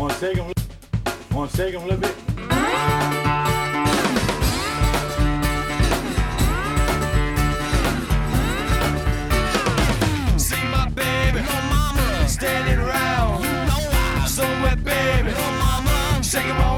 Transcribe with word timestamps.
Wanna 0.00 0.14
shake 0.14 0.36
them? 0.36 0.50
Wanna 1.34 1.50
shake 1.50 1.74
them 1.74 1.82
a 1.82 1.86
little 1.88 2.00
bit? 2.00 3.20
See 10.38 10.64
my 10.72 10.88
baby, 10.94 11.40
no 11.42 11.56
mama, 11.68 12.26
standing 12.28 12.78
around. 12.78 13.44
You 13.44 13.52
know 13.68 13.90
I'm 13.92 14.26
so 14.26 14.44
wet, 14.62 14.82
baby. 14.82 15.32
no 15.32 15.46
mama, 15.64 16.22
shake 16.22 16.46
'em 16.46 16.60
all. 16.62 16.69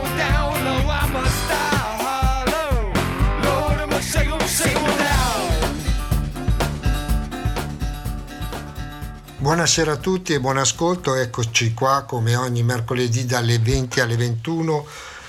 Buonasera 9.43 9.95
a 9.95 9.97
tutti 9.97 10.35
e 10.35 10.39
buon 10.39 10.57
ascolto, 10.57 11.17
eccoci 11.17 11.75
qua 11.75 12.05
come 12.07 12.37
ogni 12.37 12.63
mercoledì 12.63 13.27
dalle 13.27 13.59
20 13.59 13.99
alle 13.99 14.17
21 14.17 14.87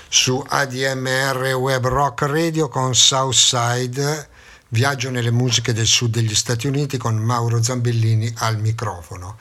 su 0.08 0.40
ADMR 0.46 1.54
Web 1.54 1.88
Rock 1.88 2.22
Radio 2.22 2.68
con 2.68 2.94
Southside, 2.94 4.28
viaggio 4.68 5.10
nelle 5.10 5.32
musiche 5.32 5.72
del 5.72 5.86
sud 5.86 6.12
degli 6.12 6.36
Stati 6.36 6.68
Uniti 6.68 6.96
con 6.96 7.16
Mauro 7.16 7.60
Zambellini 7.60 8.32
al 8.36 8.60
microfono. 8.60 9.36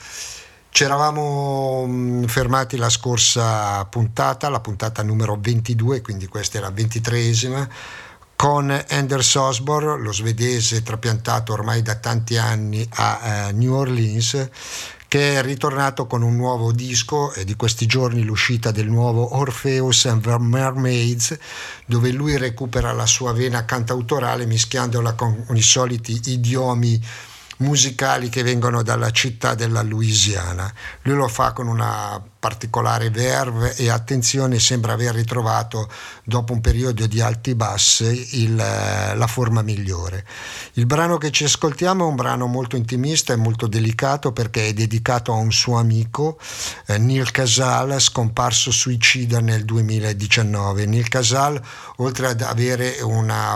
Ci 0.72 0.84
eravamo 0.84 1.86
mh, 1.86 2.26
fermati 2.26 2.76
la 2.78 2.90
scorsa 2.90 3.86
puntata, 3.86 4.50
la 4.50 4.60
puntata 4.60 5.04
numero 5.04 5.38
22, 5.40 6.02
quindi 6.02 6.26
questa 6.26 6.58
è 6.58 6.62
la 6.62 6.72
ventitreesima, 6.72 7.70
con 8.44 8.78
Anders 8.90 9.36
Osborne, 9.36 10.04
lo 10.04 10.12
svedese 10.12 10.84
trapiantato 10.84 11.54
ormai 11.54 11.82
da 11.82 11.96
tanti 11.96 12.36
anni 12.36 12.86
a 12.96 13.20
eh, 13.48 13.52
New 13.54 13.74
Orleans, 13.74 14.50
che 15.08 15.36
è 15.36 15.42
ritornato 15.42 16.08
con 16.08 16.24
un 16.24 16.36
nuovo 16.36 16.74
disco, 16.74 17.32
è 17.32 17.46
di 17.46 17.56
questi 17.56 17.86
giorni 17.86 18.22
l'uscita 18.22 18.72
del 18.72 18.90
nuovo 18.90 19.38
Orpheus 19.38 20.08
and 20.08 20.24
the 20.24 20.38
Mermaids, 20.40 21.38
dove 21.86 22.12
lui 22.12 22.36
recupera 22.36 22.92
la 22.92 23.06
sua 23.06 23.32
vena 23.32 23.64
cantautorale 23.64 24.46
mischiandola 24.46 25.14
con 25.14 25.46
i 25.54 25.62
soliti 25.62 26.20
idiomi 26.26 27.02
musicali 27.60 28.28
che 28.28 28.44
vengono 28.44 28.84
dalla 28.84 29.12
città 29.12 29.56
della 29.56 29.84
Louisiana. 29.84 30.70
Lui 31.04 31.16
lo 31.16 31.30
fa 31.30 31.54
con 31.54 31.68
una 31.68 32.22
particolare 32.44 33.10
verve 33.10 33.74
e 33.78 33.90
attenzione, 33.90 34.60
sembra 34.60 34.92
aver 34.92 35.16
ritrovato 35.16 35.90
dopo 36.26 36.52
un 36.52 36.60
periodo 36.60 37.08
di 37.08 37.22
alti 37.22 37.52
e 37.52 37.56
bassi 37.56 38.42
il, 38.44 38.60
eh, 38.60 39.16
la 39.16 39.28
forma 39.28 39.62
migliore. 39.62 40.26
Il 40.74 40.86
brano 40.86 41.18
che 41.18 41.32
ci 41.32 41.46
ascoltiamo 41.46 42.04
è 42.04 42.10
un 42.10 42.16
brano 42.16 42.48
molto 42.48 42.76
intimista 42.76 43.32
e 43.32 43.38
molto 43.38 43.68
delicato 43.68 44.34
perché 44.34 44.68
è 44.68 44.74
dedicato 44.74 45.32
a 45.32 45.38
un 45.38 45.54
suo 45.54 45.78
amico, 45.78 46.38
eh, 46.88 46.98
Neil 46.98 47.32
Casal, 47.32 48.02
scomparso 48.02 48.72
suicida 48.72 49.40
nel 49.40 49.64
2019. 49.64 50.86
Neil 50.86 51.08
Casal, 51.08 51.62
oltre 51.98 52.28
ad 52.28 52.42
avere 52.42 52.98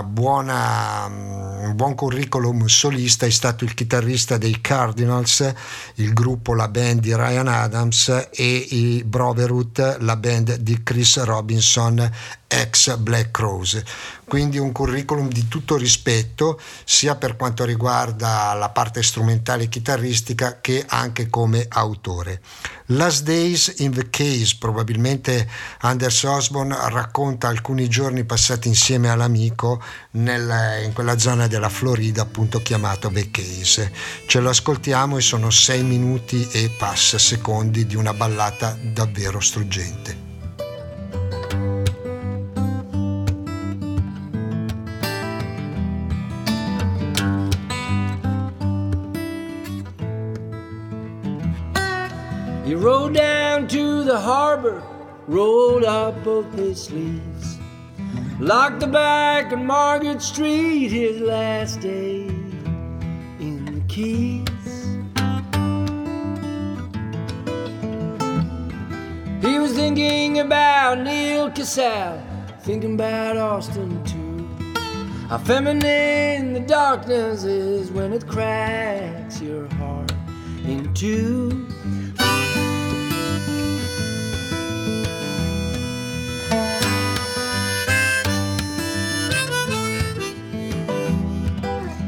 buona, 0.05 1.09
mm, 1.09 1.65
un 1.65 1.73
buon 1.75 1.93
curriculum 1.93 2.67
solista, 2.67 3.25
è 3.25 3.31
stato 3.31 3.65
il 3.65 3.73
chitarrista 3.73 4.37
dei 4.37 4.61
Cardinals, 4.61 5.53
il 5.95 6.13
gruppo, 6.13 6.53
la 6.53 6.69
band 6.69 7.01
di 7.01 7.13
Ryan 7.13 7.49
Adams 7.49 8.29
e 8.31 8.67
i 8.77 9.03
Brotherhood, 9.03 9.97
la 10.01 10.15
band 10.15 10.57
di 10.57 10.83
Chris 10.83 11.23
Robinson, 11.23 12.11
ex 12.47 12.95
Black 12.97 13.31
Crowes. 13.31 13.81
Quindi 14.25 14.57
un 14.57 14.71
curriculum 14.71 15.29
di 15.29 15.47
tutto 15.47 15.77
rispetto, 15.77 16.59
sia 16.83 17.15
per 17.15 17.35
quanto 17.37 17.63
riguarda 17.63 18.53
la 18.53 18.69
parte 18.69 19.01
strumentale 19.01 19.69
chitarristica 19.69 20.59
che 20.59 20.83
anche 20.85 21.29
come 21.29 21.65
autore. 21.69 22.41
Last 22.87 23.23
Days 23.23 23.75
in 23.77 23.91
the 23.91 24.09
Case, 24.09 24.55
probabilmente 24.59 25.47
Anders 25.79 26.23
Osborne 26.23 26.75
racconta 26.89 27.47
alcuni 27.47 27.87
giorni 27.87 28.23
passati 28.25 28.67
insieme 28.67 29.09
all'amico 29.09 29.81
nel, 30.11 30.83
in 30.83 30.93
quella 30.93 31.17
zona 31.17 31.47
della 31.47 31.69
Florida 31.69 32.21
appunto 32.21 32.61
chiamato 32.61 33.09
The 33.09 33.31
Case. 33.31 33.91
Ce 34.25 34.39
lo 34.39 34.49
ascoltiamo 34.49 35.17
e 35.17 35.21
sono 35.21 35.49
sei 35.49 35.83
minuti 35.83 36.47
e 36.51 36.69
passa 36.77 37.17
secondi 37.17 37.85
di 37.85 37.95
una 37.95 38.13
ballata 38.13 38.77
davvero 38.81 39.39
struggente. 39.39 40.26
Harbor, 54.19 54.81
rolled 55.27 55.83
up 55.83 56.23
both 56.23 56.51
his 56.53 56.83
sleeves, 56.83 57.57
locked 58.39 58.79
the 58.79 58.87
back 58.87 59.51
on 59.51 59.65
Margaret 59.65 60.21
Street, 60.21 60.89
his 60.89 61.19
last 61.19 61.81
day 61.81 62.27
in 63.39 63.65
the 63.65 63.81
Keys. 63.87 64.47
He 69.41 69.59
was 69.59 69.73
thinking 69.73 70.39
about 70.39 70.99
Neil 70.99 71.51
Cassell, 71.51 72.21
thinking 72.61 72.95
about 72.95 73.37
Austin 73.37 74.03
too. 74.03 74.27
How 75.27 75.37
feminine 75.37 76.53
the 76.53 76.61
darkness 76.61 77.43
is 77.43 77.91
when 77.91 78.13
it 78.13 78.25
cracks 78.27 79.41
your 79.41 79.67
heart 79.73 80.11
in 80.65 80.93
two. 80.93 81.67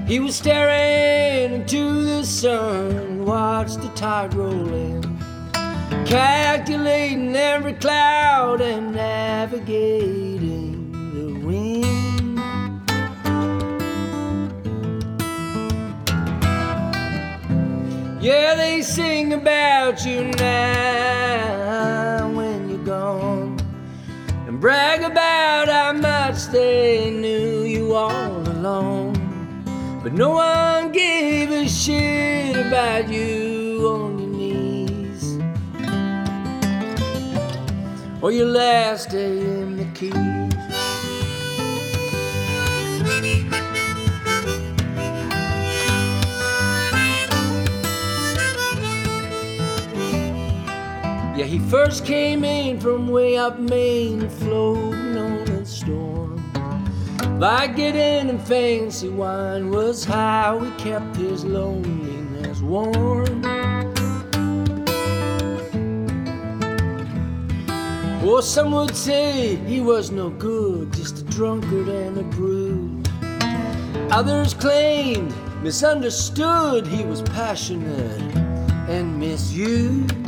He 0.09 0.19
was 0.19 0.35
staring 0.35 1.53
into 1.53 2.03
the 2.03 2.23
sun, 2.23 3.25
watched 3.25 3.79
the 3.79 3.89
tide 3.89 4.33
roll 4.33 4.73
in, 4.73 5.03
calculating 6.07 7.35
every 7.35 7.73
cloud 7.73 8.59
and 8.59 8.95
navigating 8.95 10.91
the 11.13 11.45
wind. 11.45 12.39
Yeah, 18.19 18.55
they 18.55 18.81
sing 18.81 19.33
about 19.33 20.03
you 20.03 20.23
now 20.23 22.31
when 22.33 22.67
you're 22.67 22.83
gone, 22.83 23.59
and 24.47 24.59
brag 24.59 25.03
about 25.03 25.67
how 25.67 25.93
much 25.93 26.47
they 26.47 27.11
knew 27.11 27.61
you 27.61 27.93
all 27.93 28.39
along. 28.57 29.08
But 30.01 30.13
no 30.13 30.29
one 30.29 30.93
gave 30.93 31.51
a 31.51 31.67
shit 31.67 32.55
about 32.55 33.09
you 33.09 33.85
on 33.85 34.17
your 34.17 34.29
knees 34.29 35.37
or 38.21 38.31
your 38.31 38.47
last 38.47 39.09
day 39.09 39.39
in 39.39 39.75
the 39.75 39.85
keys. 39.93 40.39
Yeah, 51.37 51.45
he 51.45 51.59
first 51.59 52.05
came 52.05 52.45
in 52.45 52.79
from 52.79 53.09
way 53.09 53.37
up 53.37 53.59
Maine, 53.59 54.29
floating 54.29 55.17
on 55.17 55.47
a 55.49 55.65
storm. 55.65 56.18
Like 57.39 57.77
getting 57.77 58.27
in 58.27 58.37
fancy 58.37 59.07
wine 59.07 59.69
was 59.69 60.03
how 60.03 60.59
he 60.59 60.71
kept 60.71 61.15
his 61.15 61.45
loneliness 61.45 62.59
warm. 62.59 63.45
Or 68.25 68.41
some 68.41 68.73
would 68.73 68.93
say 68.93 69.55
he 69.55 69.79
was 69.79 70.11
no 70.11 70.29
good, 70.31 70.91
just 70.91 71.19
a 71.19 71.23
drunkard 71.23 71.87
and 71.87 72.17
a 72.17 72.23
brute. 72.23 73.07
Others 74.11 74.55
claimed, 74.55 75.33
misunderstood, 75.63 76.85
he 76.85 77.05
was 77.05 77.21
passionate 77.21 78.35
and 78.89 79.17
misused. 79.17 80.18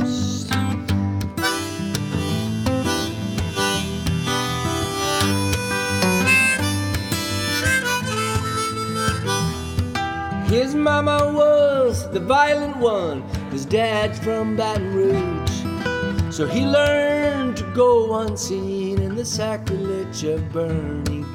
His 10.71 10.77
mama 10.77 11.33
was 11.33 12.09
the 12.11 12.21
violent 12.21 12.77
one, 12.77 13.23
his 13.51 13.65
dad's 13.65 14.17
from 14.19 14.55
Baton 14.55 14.95
Rouge. 14.95 16.33
So 16.33 16.47
he 16.47 16.65
learned 16.65 17.57
to 17.57 17.63
go 17.73 18.21
unseen 18.21 19.01
in 19.01 19.15
the 19.15 19.25
sacrilege 19.25 20.23
of 20.23 20.49
burning 20.53 21.25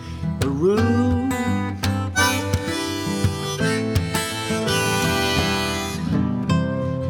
a 0.41 0.49
room. 0.49 1.29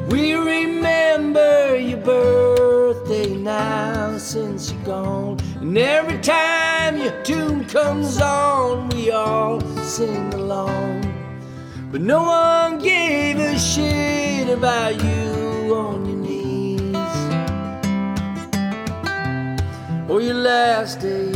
We 0.08 0.34
remember 0.34 1.76
your 1.76 1.98
birthday 1.98 3.36
now 3.36 4.18
since 4.18 4.72
you're 4.72 4.82
gone. 4.82 5.38
And 5.60 5.78
every 5.78 6.18
time 6.18 6.96
your 7.00 7.22
tune 7.22 7.66
comes 7.66 8.20
on, 8.20 8.88
we 8.88 9.12
all 9.12 9.60
sing 9.84 10.34
along. 10.34 10.95
But 11.96 12.04
no 12.04 12.24
one 12.24 12.78
gave 12.78 13.38
a 13.38 13.58
shit 13.58 14.50
about 14.50 15.02
you 15.02 15.74
on 15.74 16.04
your 16.04 16.18
knees. 16.18 16.94
Or 20.06 20.20
your 20.20 20.34
last 20.34 21.00
day 21.00 21.35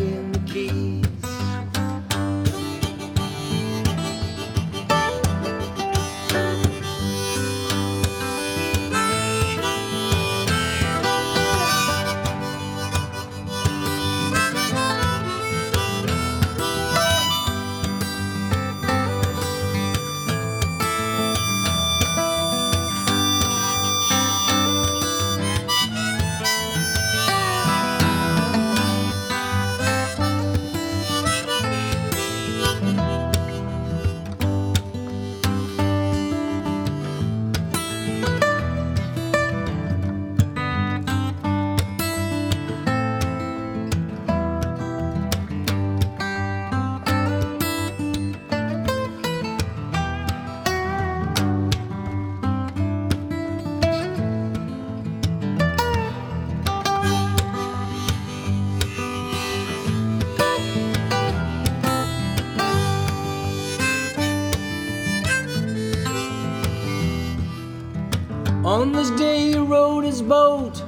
On 68.81 68.93
this 68.93 69.11
day, 69.11 69.51
he 69.51 69.59
rowed 69.59 70.05
his 70.05 70.23
boat 70.23 70.83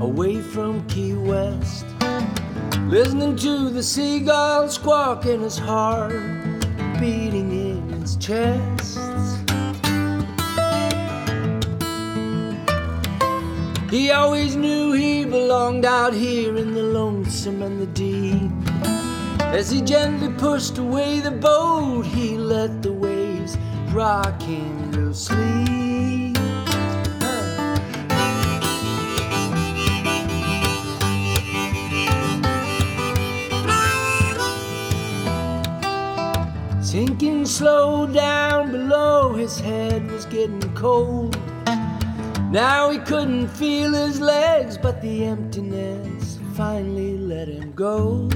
away 0.00 0.42
from 0.42 0.86
Key 0.86 1.14
West, 1.14 1.86
listening 2.88 3.36
to 3.36 3.70
the 3.70 3.82
seagulls 3.82 4.74
squawk 4.74 5.24
in 5.24 5.40
his 5.40 5.56
heart, 5.56 6.12
beating 7.00 7.50
in 7.50 7.88
his 8.02 8.16
chest. 8.16 8.98
He 13.90 14.10
always 14.10 14.54
knew 14.54 14.92
he 14.92 15.24
belonged 15.24 15.86
out 15.86 16.12
here 16.12 16.58
in 16.58 16.74
the 16.74 16.82
lonesome 16.82 17.62
and 17.62 17.80
the 17.80 17.86
deep. 17.86 18.52
As 19.40 19.70
he 19.70 19.80
gently 19.80 20.28
pushed 20.34 20.76
away 20.76 21.20
the 21.20 21.30
boat, 21.30 22.04
he 22.04 22.36
let 22.36 22.82
the 22.82 22.92
waves 22.92 23.56
rock 23.90 24.38
him 24.42 24.92
to 24.92 25.14
sleep. 25.14 25.51
Slow 37.62 38.08
down 38.08 38.72
below, 38.72 39.34
his 39.34 39.60
head 39.60 40.10
was 40.10 40.24
getting 40.24 40.74
cold. 40.74 41.36
Now 42.50 42.90
he 42.90 42.98
couldn't 42.98 43.46
feel 43.46 43.92
his 43.92 44.20
legs, 44.20 44.76
but 44.76 45.00
the 45.00 45.26
emptiness 45.26 46.40
finally 46.54 47.16
let 47.18 47.46
him 47.46 47.70
go. 47.70 48.28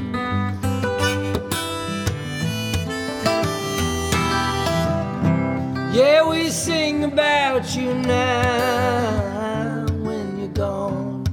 Yeah, 5.92 6.22
we 6.30 6.48
sing 6.48 7.02
about 7.02 7.74
you 7.74 7.94
now 7.94 9.86
when 10.06 10.38
you're 10.38 10.54
gone, 10.54 11.24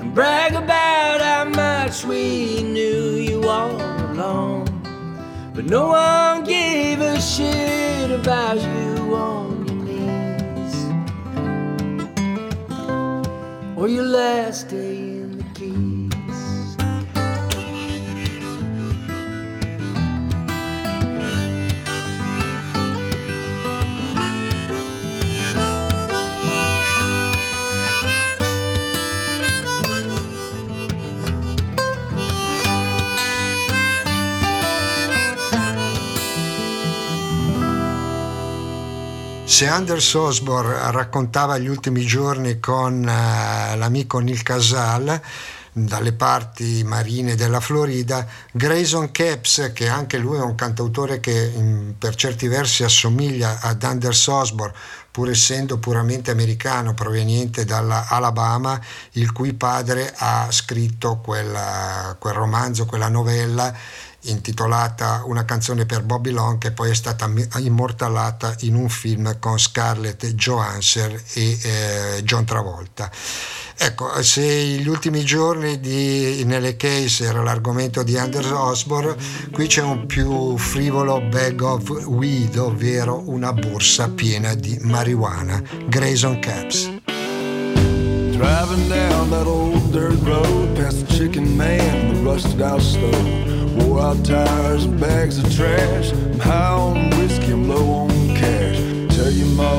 and 0.00 0.14
brag 0.14 0.54
about 0.54 1.20
how 1.20 1.44
much 1.44 2.06
we 2.06 2.62
knew 2.62 3.16
you 3.16 3.46
all 3.46 3.76
along. 4.12 4.70
But 5.54 5.66
no 5.66 5.88
one 5.88 6.31
about 8.22 8.56
you 8.56 9.16
on 9.16 9.66
your 9.66 9.76
knees. 9.84 10.76
Or 13.76 13.88
your 13.88 14.04
last 14.04 14.68
day 14.68 14.91
Anders 39.72 40.12
Osborne 40.12 40.90
raccontava 40.90 41.56
gli 41.56 41.66
ultimi 41.66 42.04
giorni 42.04 42.60
con 42.60 43.08
eh, 43.08 43.74
l'amico 43.74 44.18
Neil 44.18 44.42
Casal 44.42 45.18
dalle 45.72 46.12
parti 46.12 46.84
marine 46.84 47.34
della 47.36 47.58
Florida, 47.58 48.26
Grayson 48.52 49.10
Capes, 49.10 49.70
che 49.72 49.88
anche 49.88 50.18
lui 50.18 50.36
è 50.36 50.42
un 50.42 50.54
cantautore 50.54 51.20
che 51.20 51.52
in- 51.56 51.94
per 51.96 52.14
certi 52.16 52.48
versi 52.48 52.84
assomiglia 52.84 53.60
ad 53.62 53.82
Anders 53.82 54.26
Osborne, 54.26 54.74
pur 55.10 55.30
essendo 55.30 55.78
puramente 55.78 56.30
americano, 56.30 56.92
proveniente 56.92 57.64
dalla 57.64 58.08
Alabama, 58.08 58.78
il 59.12 59.32
cui 59.32 59.54
padre 59.54 60.12
ha 60.14 60.48
scritto 60.50 61.20
quella- 61.24 62.14
quel 62.18 62.34
romanzo, 62.34 62.84
quella 62.84 63.08
novella 63.08 63.74
intitolata 64.22 65.22
Una 65.26 65.44
canzone 65.44 65.86
per 65.86 66.02
Bobby 66.02 66.30
Long 66.30 66.58
che 66.58 66.72
poi 66.72 66.90
è 66.90 66.94
stata 66.94 67.30
immortalata 67.58 68.54
in 68.60 68.74
un 68.74 68.88
film 68.88 69.38
con 69.38 69.58
Scarlett 69.58 70.26
Johansson 70.26 71.18
e 71.34 71.58
eh, 71.62 72.22
John 72.22 72.44
Travolta. 72.44 73.10
Ecco, 73.84 74.22
se 74.22 74.44
gli 74.44 74.86
ultimi 74.86 75.24
giorni 75.24 75.80
di 75.80 76.44
Nelle 76.44 76.76
Case 76.76 77.24
era 77.24 77.42
l'argomento 77.42 78.04
di 78.04 78.16
Anders 78.16 78.50
Osborne, 78.50 79.16
qui 79.50 79.66
c'è 79.66 79.82
un 79.82 80.06
più 80.06 80.56
frivolo 80.56 81.20
bag 81.20 81.60
of 81.62 81.88
weed, 82.06 82.56
ovvero 82.58 83.28
una 83.28 83.52
borsa 83.52 84.08
piena 84.08 84.54
di 84.54 84.78
marijuana. 84.82 85.60
Grayson 85.88 86.38
Caps. 86.38 86.90
Driving 88.30 88.88
down 88.88 89.30
that 89.30 89.46
old 89.46 89.90
dirt 89.90 90.20
road 90.22 90.76
past 90.76 91.04
the 91.04 91.12
chicken 91.12 91.56
man, 91.56 92.12
the 92.12 92.20
rusted 92.20 92.60
out 92.60 92.80
stove. 92.80 93.61
Wore 93.76 94.00
out 94.00 94.24
tires 94.24 94.84
and 94.84 94.98
bags 95.00 95.38
of 95.38 95.54
trash. 95.54 96.12
I'm 96.12 96.38
high 96.38 96.74
on 96.74 97.10
whiskey, 97.18 97.52
I'm 97.52 97.68
low 97.68 97.90
on 98.02 98.10
cash. 98.36 98.78
Tell 99.16 99.30
you, 99.30 99.46
Ma, 99.56 99.78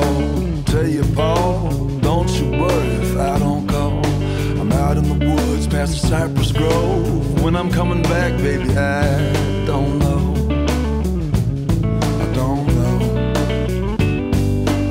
tell 0.64 0.86
you, 0.86 1.04
Paul, 1.14 1.70
don't 2.00 2.30
you 2.38 2.50
worry 2.60 2.94
if 3.04 3.16
I 3.16 3.38
don't 3.38 3.66
call. 3.68 4.04
I'm 4.60 4.72
out 4.72 4.96
in 4.96 5.04
the 5.04 5.26
woods 5.26 5.66
past 5.66 6.00
the 6.00 6.06
cypress 6.08 6.52
grove. 6.52 7.42
When 7.42 7.54
I'm 7.56 7.70
coming 7.70 8.02
back, 8.02 8.32
baby, 8.38 8.70
I 8.76 9.32
don't 9.66 9.98
know. 9.98 10.34
I 12.24 12.26
don't 12.32 12.66
know. 12.78 12.98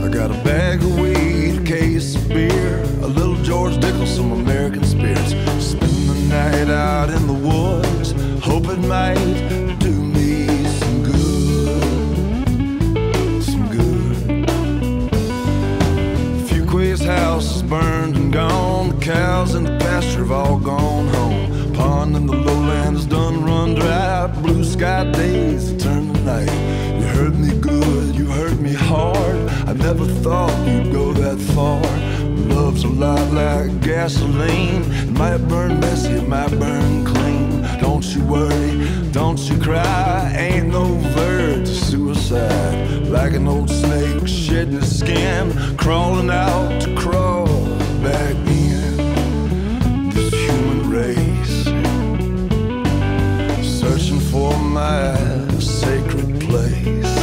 I 0.05 0.07
got 0.09 0.29
a 0.31 0.43
bag 0.43 0.83
of 0.83 0.99
weed, 0.99 1.61
a 1.61 1.63
case 1.63 2.15
of 2.15 2.27
beer, 2.29 2.83
a 3.01 3.07
little 3.07 3.41
George 3.43 3.75
Dickel, 3.77 4.05
some 4.07 4.31
American 4.31 4.83
spirits. 4.83 5.31
Spend 5.59 6.09
the 6.09 6.15
night 6.29 6.69
out 6.69 7.09
in 7.09 7.25
the 7.27 7.33
woods, 7.33 8.02
hope 8.53 8.67
it 8.67 8.77
might 8.77 9.15
do 9.79 9.89
me 9.89 10.45
some 10.79 11.03
good. 11.03 11.83
Some 13.43 13.67
good. 13.71 14.45
Fuquay's 16.47 17.03
house 17.03 17.55
is 17.55 17.63
burned 17.63 18.15
and 18.15 18.31
gone. 18.31 18.89
The 18.89 18.97
cows 19.03 19.55
in 19.55 19.63
the 19.63 19.75
pasture 19.79 20.19
have 20.19 20.31
all 20.31 20.59
gone 20.59 21.07
home. 21.07 21.73
Pond 21.73 22.15
in 22.15 22.27
the 22.27 22.35
lowland 22.35 22.97
is 22.97 23.07
done 23.07 23.43
run 23.43 23.73
dry. 23.73 24.27
Blue 24.27 24.63
sky 24.63 25.11
days 25.11 25.75
turn 25.81 26.13
to 26.13 26.19
night. 26.21 26.53
You 26.99 27.07
hurt 27.07 27.33
me 27.33 27.57
good, 27.59 28.13
you 28.13 28.27
hurt 28.27 28.59
me 28.59 28.73
hard. 28.73 29.49
I 29.67 29.73
never 29.73 30.05
thought 30.05 30.55
you'd 30.67 30.91
go 30.91 31.11
that 31.13 31.39
far. 31.55 31.81
Love's 32.53 32.83
a 32.83 32.87
lot 32.87 33.33
like 33.33 33.81
gasoline. 33.81 34.83
It 35.07 35.09
might 35.09 35.41
burn 35.49 35.79
messy, 35.79 36.11
it 36.11 36.27
might 36.27 36.51
burn 36.59 37.03
clean. 37.03 37.12
You 38.13 38.23
worry, 38.25 39.09
don't 39.11 39.39
you 39.49 39.57
cry. 39.59 40.35
Ain't 40.37 40.67
no 40.67 40.85
verge 41.15 41.67
of 41.67 41.75
suicide. 41.75 43.07
Like 43.07 43.33
an 43.33 43.47
old 43.47 43.71
snake 43.71 44.27
shedding 44.27 44.75
its 44.75 44.99
skin, 44.99 45.51
crawling 45.77 46.29
out 46.29 46.79
to 46.83 46.95
crawl 46.95 47.47
back 48.03 48.35
in. 48.45 50.09
This 50.11 50.31
human 50.31 50.91
race, 50.91 51.63
searching 53.79 54.19
for 54.19 54.55
my 54.59 55.15
sacred 55.57 56.39
place. 56.39 57.17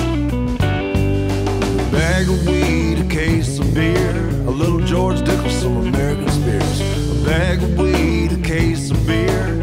A 0.59 1.89
bag 1.93 2.29
of 2.29 2.47
weed, 2.49 2.99
a 2.99 3.09
case 3.09 3.61
of 3.61 3.73
beer, 3.73 4.29
a 4.47 4.51
little 4.51 4.81
George 4.81 5.21
Dickel, 5.21 5.51
some 5.51 5.77
American 5.87 6.29
spirits. 6.31 6.81
A 6.81 7.25
bag 7.25 7.63
of 7.63 7.79
weed, 7.79 8.33
a 8.33 8.43
case 8.43 8.91
of 8.91 9.07
beer, 9.07 9.63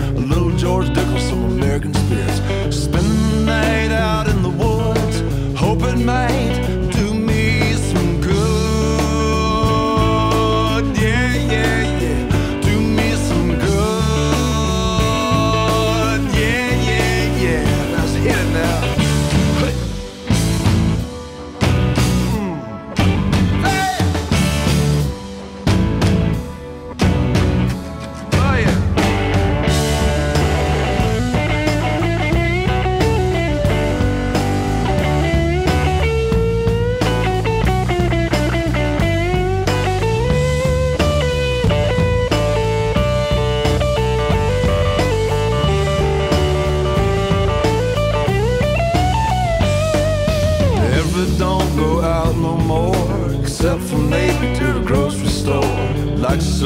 George 0.58 0.90
Dickel, 0.90 1.20
some 1.20 1.44
American 1.46 1.94
spirits. 1.94 2.42
Spending 2.76 3.30
the 3.30 3.46
night 3.46 3.92
out 3.92 4.28
in 4.28 4.42
the 4.42 4.50
woods, 4.50 5.22
hoping 5.56 6.04
might 6.04 6.67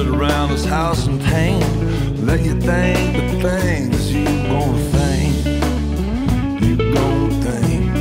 sit 0.01 0.09
around 0.09 0.49
this 0.49 0.65
house 0.65 1.05
and 1.05 1.21
paint, 1.21 1.63
let 2.23 2.41
you 2.41 2.59
think 2.59 3.13
the 3.31 3.49
things 3.49 4.11
you 4.11 4.25
gonna 4.25 4.77
think, 4.95 5.45
you 6.63 6.75
gonna 6.91 7.43
think. 7.43 7.91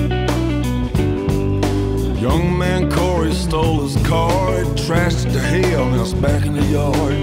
Young 2.19 2.57
man 2.57 2.91
Corey 2.91 3.35
stole 3.35 3.83
his 3.83 3.97
car, 4.07 4.61
he 4.61 4.71
trashed 4.87 5.27
it 5.27 5.33
to 5.33 5.41
hell, 5.41 5.85
now 5.91 6.01
it's 6.01 6.15
back 6.15 6.47
in 6.47 6.55
the 6.55 6.65
yard. 6.65 7.20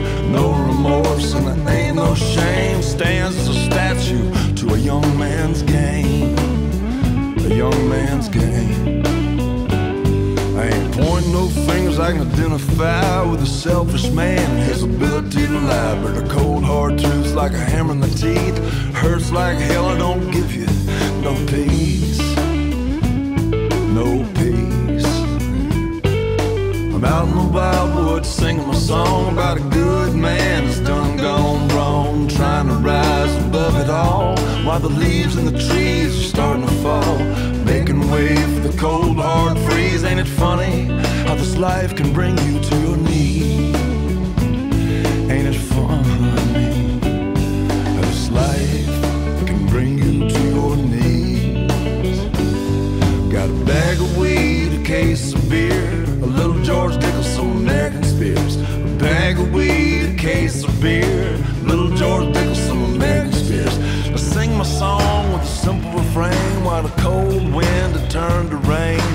Fingers, 11.68 12.00
I 12.00 12.12
can 12.12 12.22
identify 12.22 13.22
with 13.24 13.42
a 13.42 13.46
selfish 13.46 14.10
man 14.10 14.40
and 14.40 14.64
his 14.64 14.84
ability 14.84 15.46
to 15.46 15.60
lie. 15.60 16.02
But 16.02 16.14
the 16.16 16.28
cold 16.34 16.64
hard 16.64 16.98
truth's 16.98 17.34
like 17.34 17.54
a 17.54 17.58
hammer 17.60 17.94
in 17.94 18.00
the 18.00 18.08
teeth, 18.08 18.58
hurts 18.94 19.32
like 19.32 19.58
hell, 19.58 19.86
I 19.86 19.98
don't 19.98 20.32
give 20.32 20.54
you 20.56 20.68
no 21.22 21.34
peace. 21.48 22.20
No 24.00 24.26
peace. 24.36 25.06
I'm 26.94 27.04
out 27.06 27.28
in 27.28 27.36
the 27.36 27.50
wildwood 27.54 28.26
singing 28.26 28.68
my 28.68 28.74
song 28.74 29.34
about 29.34 29.58
a 29.58 29.66
good 29.70 30.16
man 30.16 30.66
that's 30.66 30.80
done 30.80 31.18
gone 31.18 31.68
wrong, 31.70 32.28
trying 32.28 32.68
to 32.68 32.76
rise 32.76 33.34
above 33.46 33.76
it 33.84 33.90
all. 33.90 34.36
While 34.66 34.80
the 34.80 34.90
leaves 34.90 35.36
in 35.38 35.46
the 35.46 35.58
trees 35.68 36.18
are 36.20 36.30
starting 36.34 36.66
to 36.66 36.74
fall, 36.84 37.18
way 37.96 38.36
for 38.36 38.67
the 38.67 38.77
cold 38.77 39.17
hard 39.17 39.58
freeze. 39.60 40.03
Ain't 40.03 40.20
it 40.20 40.27
funny 40.27 40.88
how 41.25 41.36
this 41.36 41.56
life 41.56 41.96
can 41.96 42.12
bring 42.12 42.38
you 42.39 42.60
to 42.60 42.75
your 42.82 42.98
knees? 42.98 43.75
Ain't 45.32 45.48
it 45.48 45.56
funny 45.56 46.03
how 47.96 48.01
this 48.01 48.29
life 48.29 49.48
can 49.48 49.65
bring 49.67 49.98
you 49.98 50.29
to 50.29 50.41
your 50.50 50.75
knees? 50.75 51.72
Got 53.32 53.50
a 53.50 53.65
bag 53.65 54.01
of 54.01 54.17
weed, 54.17 54.82
a 54.82 54.84
case 54.84 55.34
of 55.34 55.50
beer, 55.50 56.03
a 56.03 56.27
little 56.39 56.62
George 56.63 56.96
Dickel, 56.96 57.24
some 57.24 57.58
American 57.58 58.03
Spears. 58.03 58.58
A 58.58 58.98
bag 59.00 59.39
of 59.39 59.53
weed, 59.53 60.10
a 60.10 60.15
case 60.15 60.63
of 60.63 60.82
beer, 60.82 61.38
little 61.63 61.96
George 61.96 62.37
while 66.68 66.84
the 66.84 67.02
cold 67.02 67.44
wind 67.54 67.96
had 67.96 68.12
turned 68.12 68.50
to 68.50 68.58
rain. 68.76 69.10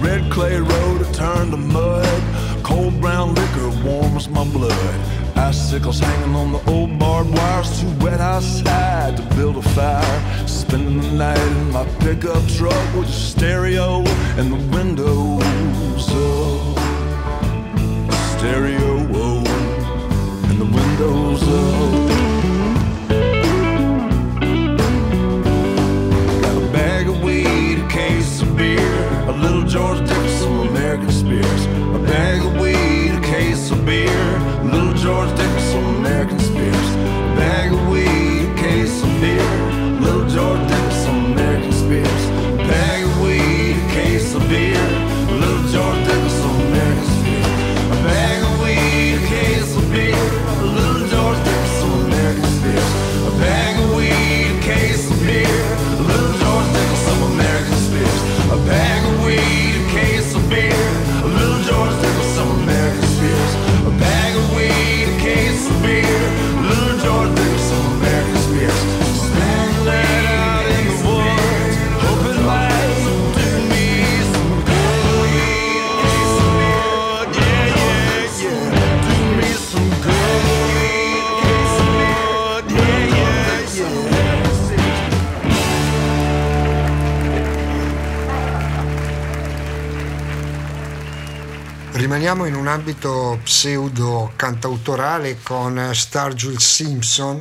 Red 0.00 0.28
clay 0.28 0.58
road 0.58 0.98
had 1.04 1.14
turned 1.14 1.52
to 1.52 1.56
mud. 1.56 2.20
Cold 2.64 3.00
brown 3.00 3.32
liquor 3.32 3.70
warms 3.84 4.28
my 4.28 4.44
blood. 4.56 4.98
Icicles 5.36 6.00
hanging 6.00 6.34
on 6.34 6.50
the 6.50 6.62
old 6.68 6.98
barbed 6.98 7.30
wires, 7.30 7.80
too 7.80 7.92
wet 8.04 8.20
outside 8.20 9.16
to 9.18 9.22
build 9.36 9.56
a 9.56 9.62
fire. 9.62 10.18
Spending 10.48 11.00
the 11.00 11.12
night 11.12 11.38
in 11.38 11.70
my 11.70 11.84
pickup 12.00 12.44
truck 12.58 12.86
with 12.96 13.08
a 13.08 13.18
stereo 13.30 14.02
and 14.38 14.46
the 14.54 14.76
windows 14.76 16.06
up. 16.10 16.76
Stereo 18.34 18.96
and 18.96 19.25
George 35.06 35.45
Rimaniamo 92.26 92.56
in 92.56 92.60
un 92.60 92.66
ambito 92.66 93.38
pseudo 93.44 94.32
cantautorale 94.34 95.38
con 95.44 95.90
Star 95.92 96.34
Jules 96.34 96.66
Simpson, 96.66 97.40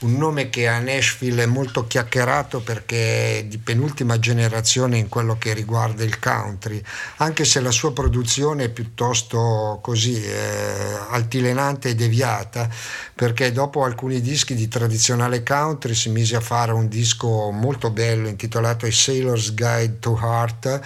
un 0.00 0.16
nome 0.18 0.50
che 0.50 0.68
a 0.68 0.78
Nashville 0.80 1.44
è 1.44 1.46
molto 1.46 1.86
chiacchierato 1.86 2.60
perché 2.60 3.38
è 3.38 3.44
di 3.44 3.56
penultima 3.56 4.18
generazione 4.18 4.98
in 4.98 5.08
quello 5.08 5.38
che 5.38 5.54
riguarda 5.54 6.04
il 6.04 6.18
country, 6.18 6.80
anche 7.16 7.46
se 7.46 7.60
la 7.60 7.70
sua 7.70 7.94
produzione 7.94 8.64
è 8.64 8.68
piuttosto 8.68 9.78
così 9.80 10.22
eh, 10.22 10.98
altilenante 11.08 11.88
e 11.88 11.94
deviata, 11.94 12.68
perché 13.14 13.50
dopo 13.50 13.82
alcuni 13.82 14.20
dischi 14.20 14.54
di 14.54 14.68
tradizionale 14.68 15.42
country 15.42 15.94
si 15.94 16.10
mise 16.10 16.36
a 16.36 16.40
fare 16.40 16.72
un 16.72 16.86
disco 16.86 17.50
molto 17.50 17.90
bello 17.90 18.28
intitolato 18.28 18.84
A 18.84 18.92
Sailor's 18.92 19.54
Guide 19.54 19.98
to 20.00 20.18
Heart 20.20 20.80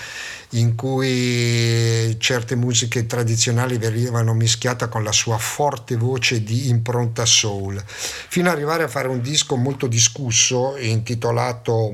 in 0.53 0.75
cui 0.75 2.17
certe 2.19 2.57
musiche 2.57 3.07
tradizionali 3.07 3.79
venivano 3.79 4.35
mischiate 4.35 4.89
con 4.89 5.03
la 5.03 5.13
sua 5.13 5.39
forte 5.39 5.97
voce 5.97 6.43
di 6.43 6.69
impronta 6.69 7.25
soul, 7.25 7.83
fino 7.87 8.49
ad 8.49 8.55
arrivare 8.57 8.83
a 8.83 8.89
fare 8.89 9.09
un 9.09 9.21
disco 9.21 9.57
molto 9.57 9.87
discusso 9.87 10.77
intitolato 10.77 11.91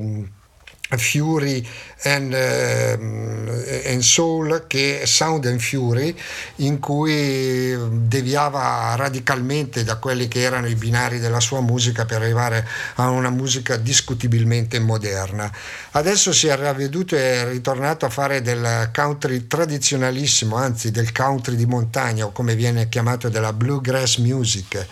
Fury 0.97 1.67
and, 2.03 2.33
uh, 2.33 3.89
and, 3.91 4.01
Soul 4.01 4.65
che 4.67 5.01
Sound 5.05 5.45
and 5.45 5.59
Fury 5.59 6.15
in 6.57 6.79
cui 6.79 7.77
deviava 8.07 8.95
radicalmente 8.95 9.83
da 9.83 9.97
quelli 9.97 10.27
che 10.27 10.41
erano 10.41 10.67
i 10.67 10.75
binari 10.75 11.19
della 11.19 11.39
sua 11.39 11.61
musica 11.61 12.05
per 12.05 12.21
arrivare 12.21 12.67
a 12.95 13.09
una 13.09 13.29
musica 13.29 13.77
discutibilmente 13.77 14.79
moderna. 14.79 15.51
Adesso 15.91 16.33
si 16.33 16.47
è 16.47 16.55
ravveduto 16.55 17.15
e 17.15 17.41
è 17.41 17.47
ritornato 17.47 18.05
a 18.05 18.09
fare 18.09 18.41
del 18.41 18.89
country 18.93 19.47
tradizionalissimo, 19.47 20.55
anzi 20.55 20.91
del 20.91 21.11
country 21.11 21.55
di 21.55 21.65
montagna 21.65 22.25
o 22.25 22.31
come 22.31 22.55
viene 22.55 22.89
chiamato 22.89 23.29
della 23.29 23.53
bluegrass 23.53 24.17
music 24.17 24.87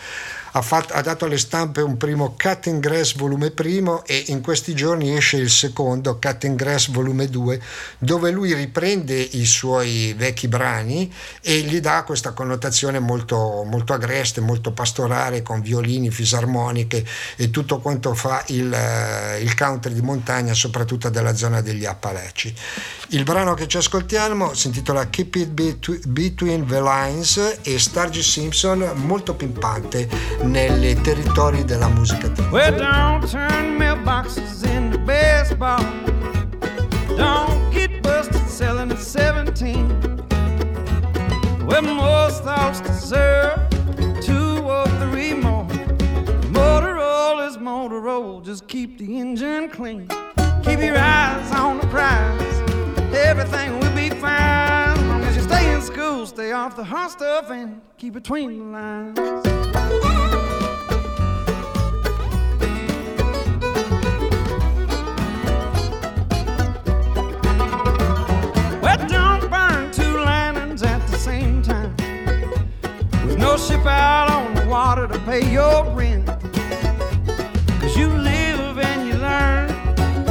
ha, 0.57 0.61
fatto, 0.61 0.93
ha, 0.93 1.01
dato 1.01 1.25
alle 1.25 1.37
stampe 1.37 1.81
un 1.81 1.97
primo 1.97 2.35
Cutting 2.35 2.79
Grass 2.79 3.15
volume 3.15 3.51
primo 3.51 4.03
e 4.05 4.25
in 4.27 4.41
questi 4.41 4.73
giorni 4.73 5.15
esce 5.15 5.37
il 5.37 5.51
secondo 5.51 6.17
Cutting 6.17 6.55
Grass 6.57 6.89
volume 6.89 7.27
2 7.27 7.61
dove 7.99 8.31
lui 8.31 8.53
riprende 8.53 9.15
i 9.15 9.45
suoi 9.45 10.13
vecchi 10.17 10.47
brani 10.47 11.13
e 11.41 11.59
gli 11.59 11.79
dà 11.79 12.03
questa 12.03 12.31
connotazione 12.31 12.99
molto, 12.99 13.63
molto 13.65 13.93
agreste, 13.93 14.41
molto 14.41 14.71
pastorale 14.71 15.43
con 15.43 15.61
violini, 15.61 16.09
fisarmoniche 16.09 17.05
e 17.35 17.49
tutto 17.51 17.79
quanto 17.79 18.15
fa 18.15 18.43
il, 18.47 18.73
eh, 18.73 19.39
il 19.41 19.55
country 19.55 19.93
di 19.93 20.01
montagna 20.01 20.53
soprattutto 20.53 21.09
della 21.09 21.35
zona 21.35 21.61
degli 21.61 21.85
Appalachi. 21.85 22.53
Il 23.09 23.23
brano 23.23 23.53
che 23.53 23.67
ci 23.67 23.77
ascoltiamo 23.77 24.53
si 24.53 24.67
intitola 24.67 25.07
Keep 25.07 25.35
It 25.35 26.07
Between 26.07 26.65
the 26.65 26.81
Lines 26.81 27.59
e 27.61 27.77
Stargy 27.77 28.21
Simpson 28.21 28.91
molto 28.95 29.35
pimpante 29.35 30.09
nei 30.47 30.95
territori 31.01 31.63
della 31.65 31.87
musica. 31.89 32.31
Well, 32.51 32.75
don't 32.77 33.29
turn 33.29 33.77
mailboxes 33.77 34.63
into 34.63 34.97
baseball. 34.99 35.83
Don't 37.15 37.69
get 37.71 38.01
busted 38.01 38.47
selling 38.47 38.91
at 38.91 38.99
17. 38.99 39.87
Well, 41.65 41.81
most 41.81 42.43
thoughts 42.43 42.79
deserve 42.81 43.59
two 44.21 44.63
or 44.63 44.87
three 45.01 45.33
more. 45.33 45.67
Motorola 46.51 47.47
is 47.47 47.57
Motorola, 47.57 48.43
just 48.43 48.67
keep 48.67 48.97
the 48.97 49.19
engine 49.19 49.69
clean. 49.69 50.07
Keep 50.63 50.79
your 50.79 50.97
eyes 50.97 51.51
on 51.51 51.79
the 51.79 51.87
prize. 51.87 52.41
everything 53.13 53.79
will 53.79 53.95
be 53.95 54.09
fine. 54.09 54.86
In 55.77 55.83
school, 55.83 56.25
stay 56.25 56.51
off 56.53 56.75
the 56.75 56.83
hot 56.83 57.11
stuff, 57.11 57.51
and 57.51 57.81
keep 57.97 58.13
between 58.13 58.57
the 58.57 58.65
lines. 58.65 59.19
Well, 68.81 69.07
don't 69.07 69.51
burn 69.51 69.91
two 69.91 70.17
lanterns 70.17 70.81
at 70.81 71.05
the 71.07 71.17
same 71.17 71.61
time. 71.61 71.95
With 73.27 73.37
no 73.37 73.55
ship 73.57 73.85
out 73.85 74.31
on 74.31 74.55
the 74.55 74.65
water 74.65 75.07
to 75.07 75.19
pay 75.19 75.51
your 75.51 75.85
rent. 75.93 76.25
Cause 77.81 77.95
you 77.95 78.07
live 78.07 78.79
and 78.79 79.07
you 79.07 79.15
learn. 79.17 79.69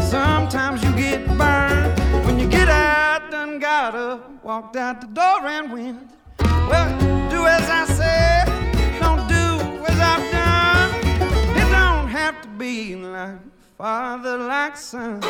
Sometimes 0.02 0.82
you 0.82 0.92
get 0.96 1.24
burned 1.38 2.05
get 2.48 2.68
out, 2.68 3.30
done 3.30 3.58
got 3.58 3.94
up, 3.94 4.44
walked 4.44 4.76
out 4.76 5.00
the 5.00 5.06
door 5.06 5.46
and 5.46 5.72
went. 5.72 6.10
Well, 6.40 7.30
do 7.30 7.46
as 7.46 7.68
I 7.68 7.84
say, 7.86 8.98
don't 9.00 9.26
do 9.28 9.84
as 9.86 9.98
I've 10.00 10.26
done. 10.32 10.90
It 11.56 11.70
don't 11.70 12.08
have 12.08 12.42
to 12.42 12.48
be 12.48 12.96
like 12.96 13.38
father, 13.76 14.38
like 14.38 14.76
son. 14.76 15.22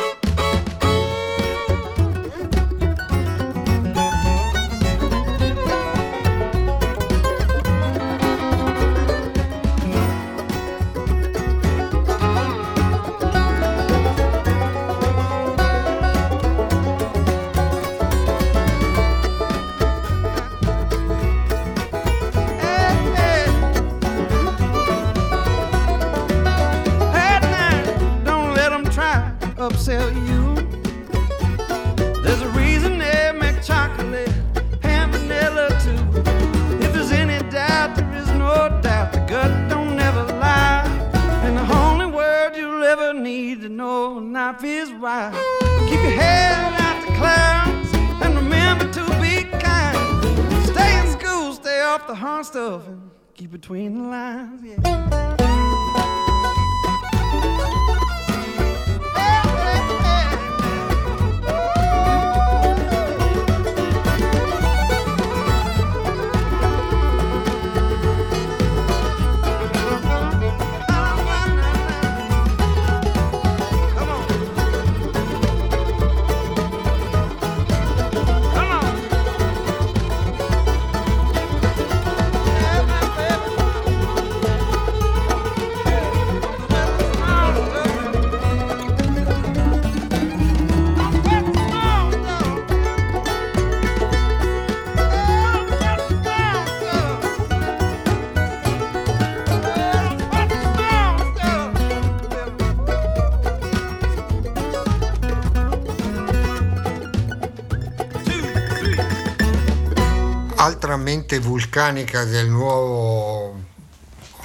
Mente 111.37 111.39
vulcanica 111.39 112.23
del 112.23 112.47
nuovo 112.47 113.63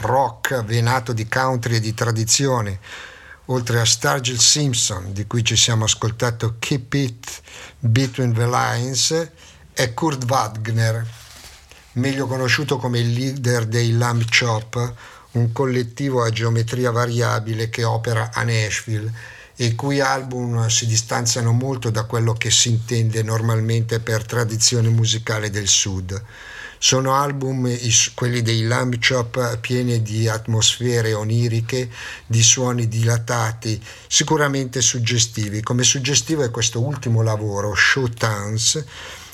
rock 0.01 0.63
venato 0.65 1.13
di 1.13 1.27
country 1.29 1.77
e 1.77 1.81
di 1.81 1.95
tradizione, 1.95 2.79
oltre 3.47 3.81
a 3.81 3.85
Sturgill 3.85 4.37
Simpson, 4.37 5.13
di 5.13 5.27
cui 5.27 5.45
ci 5.45 5.57
siamo 5.57 5.85
ascoltato 5.85 6.57
Keep 6.59 6.95
It 6.95 7.43
Between 7.79 8.33
the 8.33 8.47
Lines, 8.47 9.31
è 9.73 9.95
Kurt 9.95 10.25
Wagner, 10.29 11.07
meglio 11.93 12.27
conosciuto 12.27 12.77
come 12.79 13.01
il 13.01 13.13
leader 13.13 13.67
dei 13.67 13.97
Lamb 13.97 14.25
Chop, 14.29 14.95
un 15.33 15.53
collettivo 15.53 16.23
a 16.23 16.31
geometria 16.31 16.91
variabile 16.91 17.71
che 17.71 17.85
opera 17.85 18.31
a 18.33 18.43
Nashville 18.43 19.11
e 19.57 19.67
i 19.67 19.75
cui 19.75 20.01
album 20.01 20.67
si 20.69 20.87
distanziano 20.87 21.53
molto 21.53 21.91
da 21.91 22.05
quello 22.05 22.33
che 22.35 22.51
si 22.51 22.69
intende 22.71 23.23
normalmente 23.23 24.01
per 24.01 24.25
tradizione 24.25 24.89
musicale 24.89 25.51
del 25.51 25.69
sud. 25.69 26.23
Sono 26.85 27.15
album, 27.15 27.73
quelli 28.13 28.43
dei 28.43 28.65
Lamb 28.65 28.97
Chop, 28.99 29.59
pieni 29.59 30.03
di 30.03 30.29
atmosfere 30.29 31.13
oniriche, 31.15 31.89
di 32.27 32.43
suoni 32.43 32.89
dilatati, 32.89 33.81
sicuramente 34.09 34.81
suggestivi. 34.81 35.63
Come 35.63 35.85
suggestivo 35.85 36.43
è 36.43 36.51
questo 36.51 36.81
ultimo 36.81 37.23
lavoro, 37.23 37.73
Show 37.77 38.09
Towns, 38.09 38.85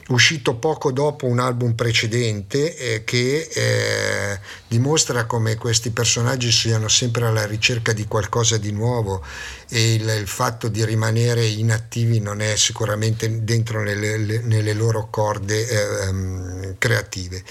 uscito 0.08 0.54
poco 0.54 0.92
dopo 0.92 1.26
un 1.26 1.38
album 1.38 1.74
precedente 1.74 2.76
eh, 2.76 3.04
che 3.04 3.48
eh, 3.52 4.40
dimostra 4.66 5.24
come 5.24 5.56
questi 5.56 5.90
personaggi 5.90 6.50
siano 6.50 6.88
sempre 6.88 7.26
alla 7.26 7.46
ricerca 7.46 7.92
di 7.92 8.06
qualcosa 8.06 8.56
di 8.56 8.72
nuovo 8.72 9.22
e 9.68 9.94
il, 9.94 10.08
il 10.08 10.26
fatto 10.26 10.68
di 10.68 10.84
rimanere 10.84 11.44
inattivi 11.46 12.20
non 12.20 12.40
è 12.40 12.56
sicuramente 12.56 13.44
dentro 13.44 13.82
nelle, 13.82 14.40
nelle 14.42 14.72
loro 14.72 15.08
corde 15.10 15.68
eh, 15.68 16.08
um, 16.08 16.74
creative. 16.78 17.42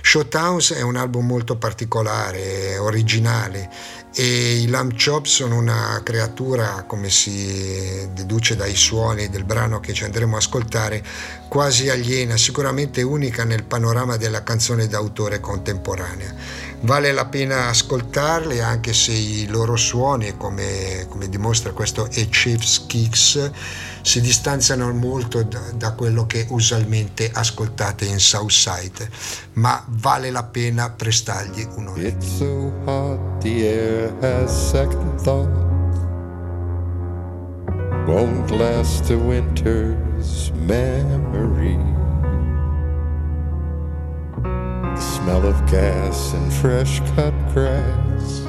Showtowns 0.00 0.72
è 0.74 0.82
un 0.82 0.96
album 0.96 1.26
molto 1.26 1.56
particolare, 1.56 2.78
originale 2.78 4.02
e 4.16 4.60
i 4.60 4.68
Lamb 4.68 4.92
Chop 4.94 5.24
sono 5.26 5.56
una 5.56 6.00
creatura, 6.04 6.84
come 6.86 7.10
si 7.10 8.08
deduce 8.12 8.54
dai 8.54 8.76
suoni 8.76 9.28
del 9.28 9.42
brano 9.42 9.80
che 9.80 9.92
ci 9.92 10.04
andremo 10.04 10.36
a 10.36 10.38
ascoltare, 10.38 11.02
quasi 11.48 11.88
aliena, 11.88 12.36
sicuramente 12.36 13.02
unica 13.02 13.42
nel 13.42 13.64
panorama 13.64 14.16
della 14.16 14.44
canzone 14.44 14.86
d'autore 14.86 15.40
contemporanea. 15.40 16.32
Vale 16.82 17.12
la 17.12 17.24
pena 17.26 17.68
ascoltarli 17.68 18.60
anche 18.60 18.92
se 18.92 19.12
i 19.12 19.46
loro 19.48 19.74
suoni, 19.74 20.36
come, 20.36 21.06
come 21.08 21.28
dimostra 21.28 21.72
questo 21.72 22.08
E 22.12 22.28
Chiefs 22.28 22.84
Kicks, 22.86 23.50
si 24.04 24.20
distanziano 24.20 24.92
molto 24.92 25.42
da, 25.42 25.62
da, 25.74 25.92
quello 25.94 26.26
che 26.26 26.46
usualmente 26.50 27.30
ascoltate 27.32 28.04
in 28.04 28.18
Southside, 28.18 29.08
ma 29.54 29.82
vale 29.88 30.30
la 30.30 30.44
pena 30.44 30.90
prestargli 30.90 31.66
un 31.76 31.86
orecchio. 31.88 32.08
It's 32.08 32.36
so 32.36 32.70
hot, 32.84 33.40
the 33.40 33.66
air 33.66 34.14
has 34.20 34.70
second 34.70 35.18
thought. 35.22 35.48
Won't 38.06 38.50
last 38.50 39.10
a 39.10 39.16
winter's 39.16 40.50
memory. 40.66 41.78
The 44.42 45.00
smell 45.00 45.46
of 45.46 45.64
gas 45.70 46.34
and 46.34 46.52
fresh 46.52 47.00
cut 47.16 47.32
grass 47.54 48.42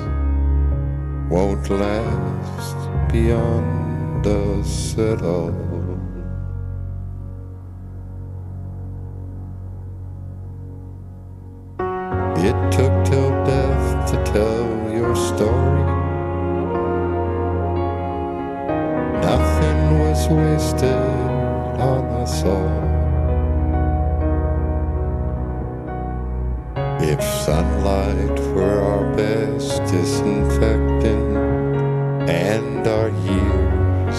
won't 1.29 1.69
last 1.69 2.75
beyond 3.09 3.84
us 4.25 4.97
at 4.97 5.21
all. 5.21 5.53
It 12.37 12.57
took 12.71 12.93
till 13.05 13.31
death 13.45 14.11
to 14.11 14.23
tell 14.31 14.91
your 14.91 15.15
story. 15.15 15.85
Nothing 19.21 19.99
was 19.99 20.27
wasted 20.27 20.85
on 21.79 22.05
us 22.21 22.43
all. 22.43 22.85
If 27.01 27.21
sunlight 27.21 28.39
were 28.53 28.81
our 28.81 29.15
best 29.15 29.81
disinfectant 29.83 31.37
and 32.29 32.87
our 32.87 33.09
years 33.09 33.64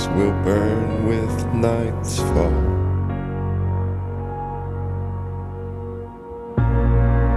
will 0.04 0.32
burn 0.44 1.06
with 1.06 1.34
night's 1.54 2.18
fall. 2.18 2.52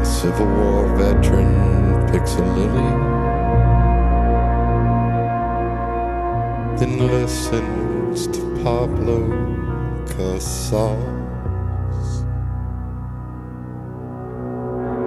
A 0.01 0.05
Civil 0.05 0.45
War 0.45 0.87
veteran 0.97 2.05
picks 2.11 2.35
a 2.35 2.43
lily, 2.57 2.91
then 6.77 7.07
listens 7.07 8.27
to 8.27 8.41
Pablo 8.63 9.19
Casals. 10.05 11.03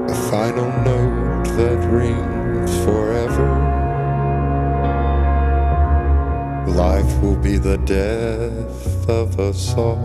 A 0.09 0.15
final 0.31 0.71
note 0.89 1.45
that 1.57 1.79
rings 1.91 2.85
forever. 2.85 3.62
Life 6.89 7.23
will 7.23 7.37
be 7.37 7.59
the 7.59 7.79
death 7.79 9.09
of 9.09 9.39
us 9.39 9.73
all. 9.77 10.05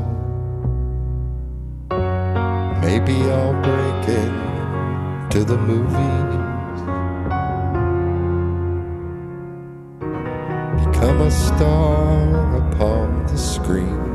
Maybe 2.85 3.15
I'll 3.37 3.59
break 3.69 4.03
into 4.21 5.43
the 5.43 5.57
movies. 5.57 6.79
Become 10.85 11.21
a 11.21 11.31
star 11.31 12.57
upon 12.57 13.25
the 13.25 13.37
screen. 13.37 14.06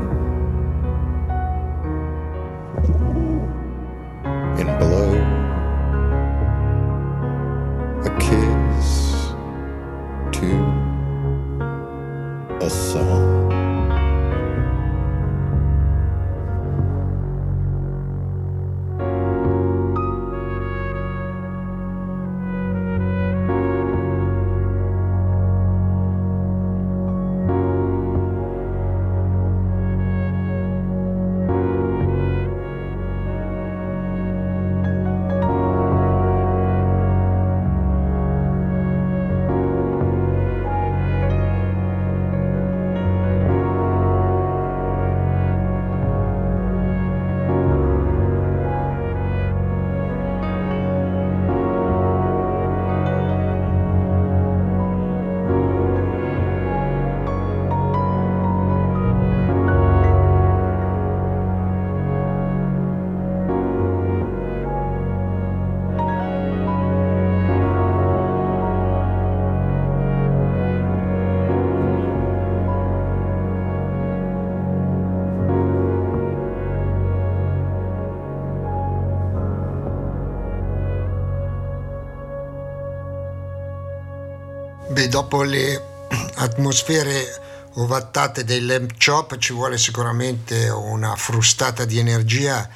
Dopo 85.13 85.43
le 85.43 86.09
atmosfere 86.37 87.69
ovattate 87.73 88.43
dei 88.43 88.65
lamp 88.65 88.93
chop 88.97 89.37
ci 89.37 89.53
vuole 89.53 89.77
sicuramente 89.77 90.69
una 90.69 91.15
frustata 91.15 91.85
di 91.85 91.99
energia 91.99 92.67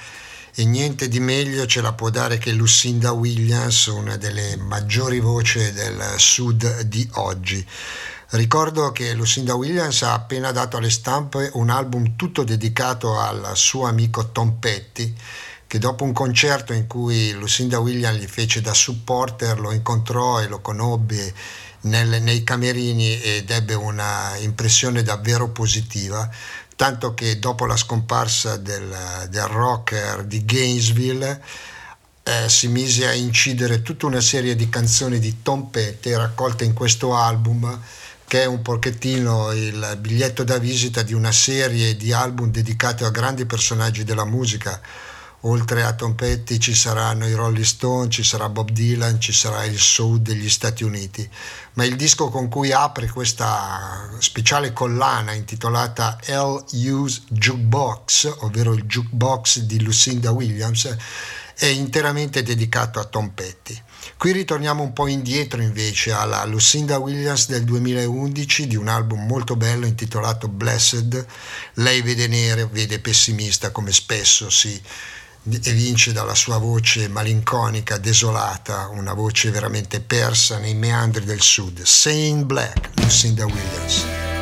e 0.53 0.63
niente 0.63 1.07
di 1.07 1.19
meglio 1.19 1.65
ce 1.65 1.81
la 1.81 1.93
può 1.93 2.11
dare 2.11 2.37
che 2.37 2.51
Lucinda 2.51 3.11
Williams, 3.11 3.87
una 3.87 4.17
delle 4.17 4.55
maggiori 4.55 5.19
voci 5.19 5.71
del 5.71 6.13
sud 6.17 6.81
di 6.81 7.09
oggi. 7.13 7.65
Ricordo 8.29 8.91
che 8.91 9.13
Lucinda 9.13 9.55
Williams 9.55 10.03
ha 10.03 10.13
appena 10.13 10.51
dato 10.51 10.77
alle 10.77 10.91
stampe 10.91 11.49
un 11.53 11.71
album 11.71 12.15
tutto 12.15 12.43
dedicato 12.43 13.17
al 13.17 13.49
suo 13.55 13.87
amico 13.87 14.29
Tom 14.29 14.57
Petty, 14.59 15.11
che 15.65 15.79
dopo 15.79 16.03
un 16.03 16.13
concerto 16.13 16.71
in 16.71 16.85
cui 16.85 17.31
Lucinda 17.31 17.79
Williams 17.79 18.19
gli 18.19 18.27
fece 18.27 18.61
da 18.61 18.75
supporter 18.75 19.59
lo 19.59 19.71
incontrò 19.71 20.39
e 20.39 20.47
lo 20.47 20.59
conobbe 20.59 21.33
nel, 21.87 22.21
nei 22.21 22.43
camerini 22.43 23.19
ed 23.21 23.49
ebbe 23.49 23.73
una 23.73 24.35
impressione 24.37 25.03
davvero 25.03 25.49
positiva, 25.49 26.29
tanto 26.75 27.13
che 27.13 27.39
dopo 27.39 27.65
la 27.65 27.75
scomparsa 27.75 28.57
del, 28.57 29.27
del 29.29 29.45
rocker 29.45 30.23
di 30.23 30.45
Gainesville 30.45 31.41
eh, 32.23 32.49
si 32.49 32.67
mise 32.67 33.07
a 33.07 33.13
incidere 33.13 33.81
tutta 33.81 34.05
una 34.05 34.21
serie 34.21 34.55
di 34.55 34.69
canzoni 34.69 35.17
di 35.17 35.41
Tom 35.41 35.69
Petty 35.69 36.13
raccolte 36.13 36.65
in 36.65 36.73
questo 36.73 37.15
album 37.15 37.79
che 38.27 38.41
è 38.41 38.45
un 38.45 38.61
pochettino 38.61 39.53
il 39.53 39.97
biglietto 40.01 40.43
da 40.43 40.57
visita 40.57 41.01
di 41.01 41.13
una 41.13 41.31
serie 41.31 41.95
di 41.95 42.11
album 42.11 42.51
dedicati 42.51 43.05
a 43.05 43.09
grandi 43.09 43.45
personaggi 43.45 44.03
della 44.03 44.25
musica 44.25 44.81
oltre 45.41 45.83
a 45.83 45.93
Tom 45.93 46.15
Petty 46.15 46.57
ci 46.57 46.73
saranno 46.73 47.27
i 47.27 47.33
Rolling 47.33 47.63
Stone, 47.63 48.09
ci 48.09 48.23
sarà 48.23 48.49
Bob 48.49 48.71
Dylan, 48.71 49.19
ci 49.19 49.31
sarà 49.31 49.63
il 49.65 49.77
soul 49.77 50.19
degli 50.19 50.49
Stati 50.49 50.83
Uniti. 50.83 51.29
Ma 51.73 51.85
il 51.85 51.95
disco 51.95 52.29
con 52.29 52.49
cui 52.49 52.71
apre 52.71 53.09
questa 53.09 54.09
speciale 54.19 54.73
collana 54.73 55.33
intitolata 55.33 56.17
L.U.'s 56.25 57.23
Jukebox, 57.29 58.37
ovvero 58.39 58.73
il 58.73 58.83
jukebox 58.83 59.59
di 59.59 59.81
Lucinda 59.81 60.31
Williams, 60.31 60.95
è 61.59 61.65
interamente 61.65 62.43
dedicato 62.43 62.99
a 62.99 63.05
Tom 63.05 63.29
Petty. 63.29 63.79
Qui 64.15 64.31
ritorniamo 64.31 64.83
un 64.83 64.93
po' 64.93 65.07
indietro 65.07 65.61
invece 65.61 66.11
alla 66.11 66.45
Lucinda 66.45 66.97
Williams 66.97 67.47
del 67.47 67.63
2011 67.63 68.67
di 68.67 68.75
un 68.75 68.87
album 68.87 69.25
molto 69.25 69.55
bello 69.55 69.85
intitolato 69.85 70.47
Blessed. 70.47 71.25
Lei 71.73 72.01
vede 72.01 72.27
nere, 72.27 72.67
vede 72.67 72.99
pessimista 72.99 73.71
come 73.71 73.91
spesso 73.91 74.49
si 74.49 74.79
evince 75.63 76.11
dalla 76.13 76.35
sua 76.35 76.57
voce 76.57 77.07
malinconica, 77.07 77.97
desolata, 77.97 78.87
una 78.89 79.13
voce 79.13 79.49
veramente 79.49 79.99
persa 79.99 80.57
nei 80.57 80.75
meandri 80.75 81.25
del 81.25 81.41
sud. 81.41 81.81
Saying 81.81 82.45
Black, 82.45 82.89
Lucinda 82.95 83.45
Williams. 83.45 84.36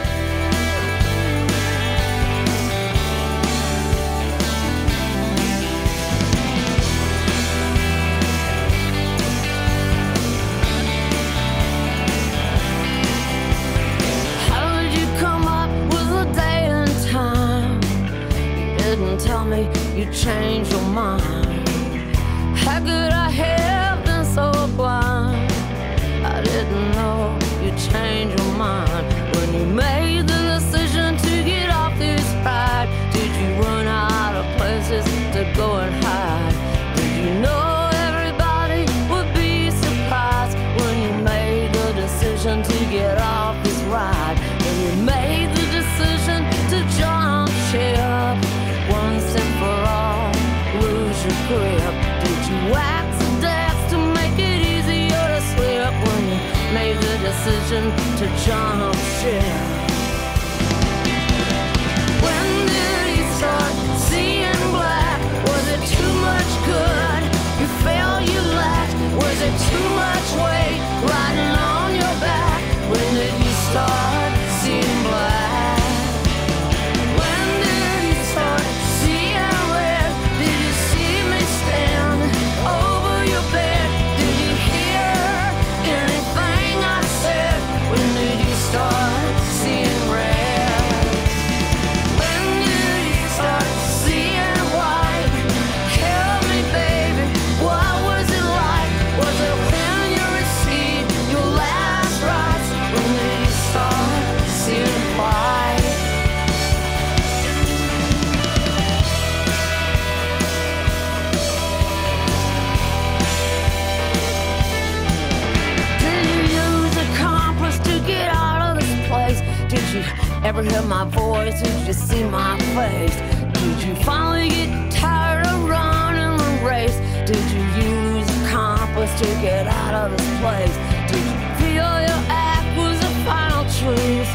Ever 120.46 120.62
hear 120.62 120.84
my 120.84 121.06
voice? 121.06 121.60
Did 121.60 121.88
you 121.88 121.94
see 121.94 122.24
my 122.24 122.56
face? 122.78 123.16
Did 123.58 123.82
you 123.84 123.96
finally 124.04 124.50
get 124.50 124.92
tired 124.92 125.48
of 125.48 125.68
running 125.68 126.38
the 126.38 126.64
race? 126.64 126.98
Did 127.26 127.46
you 127.50 127.64
use 127.82 128.30
a 128.30 128.50
compass 128.52 129.10
to 129.22 129.26
get 129.42 129.66
out 129.66 129.96
of 129.96 130.12
this 130.16 130.30
place? 130.40 130.76
Did 131.10 131.26
you 131.34 131.42
feel 131.58 131.92
your 132.10 132.22
act 132.30 132.78
was 132.78 132.96
the 133.00 133.14
final 133.26 133.64
truth? 133.80 134.30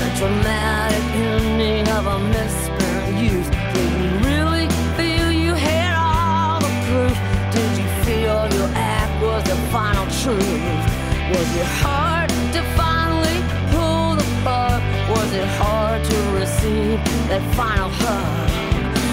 The 0.00 0.08
dramatic 0.20 1.04
ending 1.16 1.88
of 1.96 2.04
a 2.06 2.18
misspent 2.28 3.16
youth. 3.16 3.50
Did 3.72 3.90
you 4.02 4.10
really 4.28 4.68
feel 4.98 5.32
you 5.32 5.54
had 5.54 5.92
all 5.96 6.60
the 6.60 6.72
proof? 6.88 7.16
Did 7.56 7.70
you 7.80 7.88
feel 8.04 8.38
your 8.52 8.70
act 8.76 9.22
was 9.22 9.42
the 9.44 9.56
final 9.72 10.04
truth? 10.20 10.84
Was 11.32 11.56
your 11.56 11.70
hard 11.80 12.17
Was 15.28 15.36
it 15.36 15.46
hard 15.60 16.02
to 16.04 16.16
receive 16.40 17.04
that 17.28 17.42
final 17.54 17.90
hug? 17.90 18.48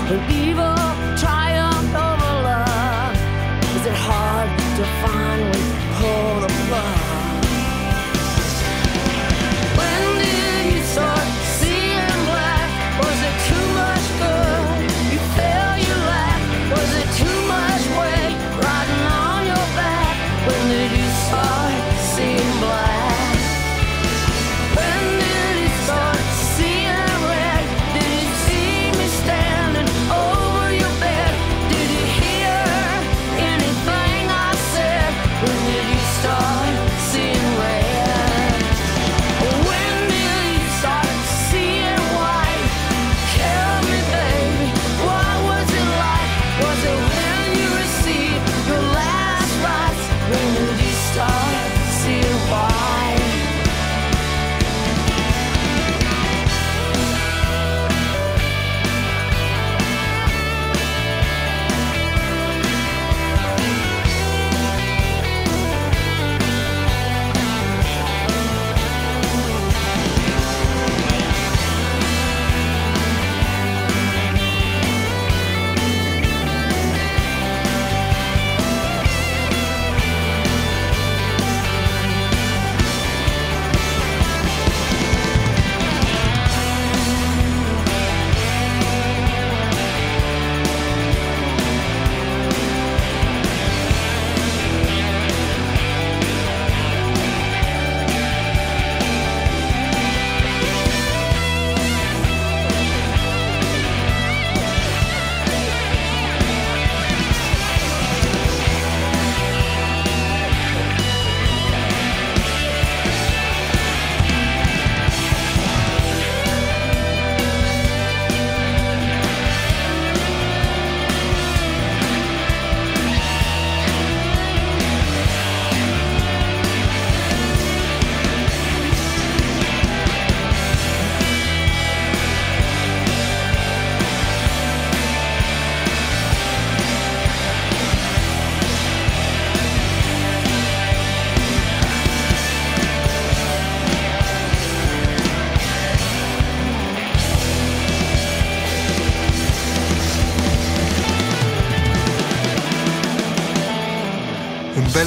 When 0.10 0.22
evil 0.32 0.80
triumphed 1.20 1.94
over 1.94 2.34
love, 2.48 3.18
is 3.76 3.86
it 3.86 3.98
hard 3.98 4.50
to 4.78 4.84
finally 5.04 5.60
pull 6.00 6.40
the 6.40 6.48
plug? 6.70 7.15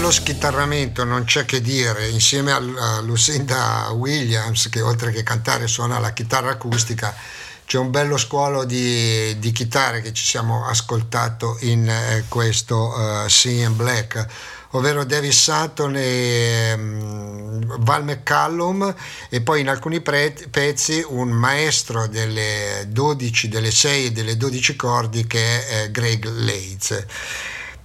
Un 0.08 0.14
bello 0.14 0.26
schitarramento, 0.26 1.04
non 1.04 1.24
c'è 1.24 1.44
che 1.44 1.60
dire, 1.60 2.08
insieme 2.08 2.50
a 2.50 3.00
Lucinda 3.02 3.90
Williams, 3.90 4.70
che 4.70 4.80
oltre 4.80 5.12
che 5.12 5.22
cantare 5.22 5.66
suona 5.66 5.98
la 5.98 6.14
chitarra 6.14 6.52
acustica, 6.52 7.14
c'è 7.66 7.76
un 7.76 7.90
bello 7.90 8.16
scuolo 8.16 8.64
di, 8.64 9.38
di 9.38 9.52
chitarre 9.52 10.00
che 10.00 10.14
ci 10.14 10.24
siamo 10.24 10.64
ascoltato 10.64 11.58
in 11.60 11.86
eh, 11.90 12.24
questo 12.26 12.88
uh, 12.88 13.28
Sing 13.28 13.66
in 13.66 13.76
Black, 13.76 14.26
ovvero 14.70 15.04
Davis 15.04 15.42
Sutton 15.42 15.94
e 15.98 16.74
mm, 16.74 17.62
Val 17.80 18.04
McCallum 18.04 18.94
e 19.28 19.42
poi 19.42 19.60
in 19.60 19.68
alcuni 19.68 20.00
pre- 20.00 20.34
pezzi 20.50 21.04
un 21.06 21.28
maestro 21.28 22.06
delle 22.06 22.86
12, 22.88 23.48
delle 23.48 23.70
6 23.70 24.06
e 24.06 24.12
delle 24.12 24.38
12 24.38 24.74
cordi 24.74 25.26
che 25.26 25.66
è 25.68 25.82
eh, 25.82 25.90
Greg 25.90 26.24
Leitz. 26.24 27.04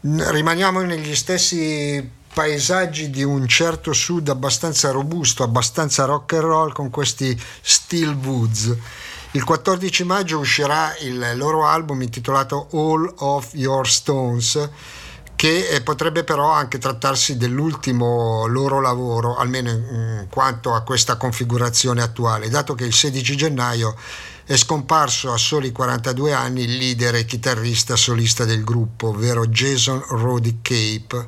Rimaniamo 0.05 0.81
negli 0.81 1.15
stessi 1.15 2.05
paesaggi 2.33 3.09
di 3.09 3.23
un 3.23 3.47
certo 3.47 3.93
sud 3.93 4.27
abbastanza 4.27 4.91
robusto, 4.91 5.43
abbastanza 5.43 6.03
rock 6.03 6.33
and 6.33 6.43
roll 6.43 6.73
con 6.73 6.89
questi 6.89 7.41
Steel 7.61 8.13
Woods. 8.13 8.75
Il 9.31 9.45
14 9.45 10.03
maggio 10.03 10.39
uscirà 10.39 10.93
il 10.97 11.37
loro 11.37 11.65
album 11.65 12.01
intitolato 12.01 12.67
All 12.73 13.13
of 13.19 13.53
Your 13.53 13.87
Stones 13.87 14.69
che 15.43 15.67
eh, 15.67 15.81
potrebbe 15.81 16.23
però 16.23 16.51
anche 16.51 16.77
trattarsi 16.77 17.35
dell'ultimo 17.35 18.45
loro 18.47 18.79
lavoro, 18.79 19.35
almeno 19.35 19.71
in 19.71 20.27
quanto 20.29 20.73
a 20.73 20.83
questa 20.83 21.17
configurazione 21.17 22.01
attuale, 22.01 22.47
dato 22.47 22.75
che 22.75 22.85
il 22.85 22.93
16 22.93 23.35
gennaio 23.35 23.93
è 24.45 24.55
scomparso 24.55 25.33
a 25.33 25.37
soli 25.37 25.73
42 25.73 26.31
anni 26.31 26.63
il 26.63 26.77
leader 26.77 27.15
e 27.15 27.25
chitarrista 27.25 27.97
solista 27.97 28.45
del 28.45 28.63
gruppo, 28.63 29.09
ovvero 29.09 29.45
Jason 29.47 30.01
Roddy 30.07 30.59
Cape, 30.61 31.27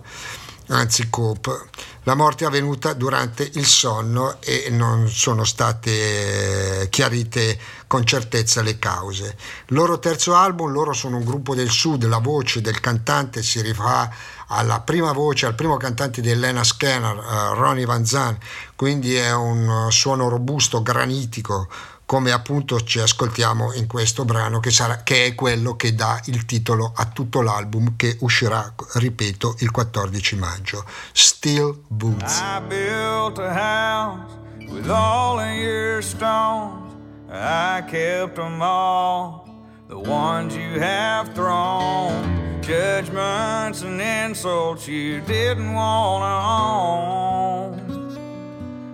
anzi 0.68 1.10
Cope. 1.10 1.70
La 2.04 2.14
morte 2.14 2.44
è 2.44 2.48
avvenuta 2.48 2.94
durante 2.94 3.50
il 3.54 3.66
sonno 3.66 4.40
e 4.40 4.68
non 4.70 5.10
sono 5.10 5.44
state 5.44 6.82
eh, 6.82 6.90
chiarite 6.90 7.58
con 7.88 8.06
certezza 8.06 8.62
le 8.62 8.78
cause. 8.78 9.36
Loro 9.68 9.98
terzo 9.98 10.36
album, 10.36 10.72
loro 10.72 10.94
sono 10.94 11.18
un 11.18 11.24
gruppo 11.24 11.56
del 11.56 11.70
sud, 11.70 12.06
la 12.06 12.20
voce 12.20 12.62
del 12.62 12.80
cantante 12.80 13.42
si 13.42 13.60
rifà 13.62 14.12
alla 14.48 14.82
prima 14.82 15.12
voce, 15.14 15.48
al 15.48 15.56
primo 15.56 15.78
cantante 15.78 16.22
di 16.22 16.30
Elena 16.30 16.64
Scanner, 16.64 17.16
uh, 17.16 17.54
Ronnie 17.56 17.86
Van 17.86 18.06
Zan, 18.06 18.38
quindi 18.76 19.16
è 19.16 19.34
un 19.34 19.88
suono 19.90 20.30
robusto, 20.30 20.84
granitico, 20.84 21.68
come 22.06 22.32
appunto 22.32 22.80
ci 22.82 23.00
ascoltiamo 23.00 23.74
in 23.74 23.88
questo 23.88 24.26
brano 24.26 24.60
che, 24.60 24.70
sarà, 24.70 25.02
che, 25.02 25.26
è 25.26 25.36
quello 25.36 25.76
che 25.76 25.96
dà 25.96 26.22
il 26.26 26.46
titolo 26.46 26.94
a 26.96 27.06
tutto 27.06 27.42
l'album 27.42 27.96
che 27.96 28.18
uscirà, 28.22 28.74
ripeto, 28.94 29.56
il 29.60 29.72
14 29.72 30.36
maggio. 30.36 30.86
Steel 31.12 31.82
Boots. 31.88 32.40
I 32.40 32.62
built 32.68 33.40
a 33.40 33.52
house 33.52 34.38
with 34.70 34.88
all 34.90 35.40
of 35.40 35.56
your 35.56 36.04
stones. 36.04 36.94
I 37.28 37.84
kept 37.88 38.36
them 38.36 38.62
all, 38.62 39.48
the 39.88 39.98
ones 39.98 40.56
you 40.56 40.80
have 40.80 41.34
thrown. 41.34 42.44
Judgments 42.62 43.82
and 43.82 44.00
insults 44.00 44.88
you 44.88 45.22
didn't 45.22 45.74
want 45.74 46.24
to 46.24 46.28
own. 46.60 47.74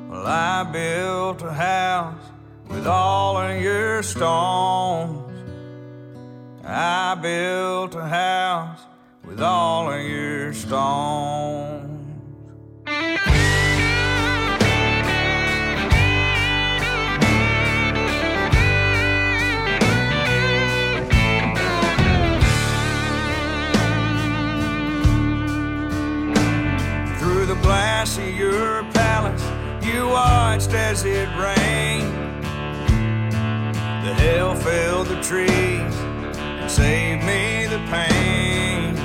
Well, 0.09 0.25
I 0.25 0.63
built 0.63 1.41
a 1.41 1.53
house 1.53 2.30
with 2.71 2.87
all 2.87 3.37
of 3.37 3.61
your 3.61 4.01
stones. 4.01 5.27
I 6.63 7.15
built 7.15 7.95
a 7.95 8.07
house 8.07 8.79
with 9.25 9.41
all 9.41 9.91
of 9.91 10.01
your 10.01 10.53
stones. 10.53 11.87
Through 27.19 27.45
the 27.47 27.59
glass 27.61 28.17
of 28.17 28.29
your 28.29 28.83
palace, 28.93 29.43
you 29.85 30.07
watched 30.07 30.71
as 30.71 31.03
it 31.05 31.27
rained. 31.37 32.20
The 34.03 34.15
hail 34.15 34.55
filled 34.55 35.07
the 35.09 35.21
trees 35.21 35.95
and 35.99 36.71
saved 36.71 37.23
me 37.23 37.67
the 37.67 37.77
pain. 37.87 38.95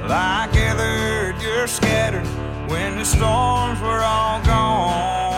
Well, 0.00 0.10
I 0.10 0.48
gathered 0.52 1.42
your 1.42 1.66
scattered 1.66 2.26
when 2.70 2.96
the 2.96 3.04
storms 3.04 3.80
were 3.82 4.00
all 4.02 4.40
gone. 4.42 5.33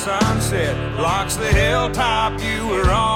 Sunset 0.00 0.96
blocks 0.96 1.36
the 1.36 1.52
hilltop 1.52 2.40
you 2.40 2.66
were 2.68 2.90
on. 2.90 3.09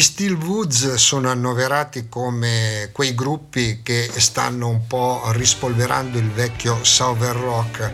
Gli 0.00 0.04
Steel 0.04 0.32
Woods 0.32 0.94
sono 0.94 1.28
annoverati 1.28 2.08
come 2.08 2.88
quei 2.90 3.14
gruppi 3.14 3.80
che 3.82 4.10
stanno 4.16 4.66
un 4.68 4.86
po' 4.86 5.24
rispolverando 5.32 6.16
il 6.16 6.30
vecchio 6.30 6.82
Southern 6.82 7.38
Rock, 7.38 7.92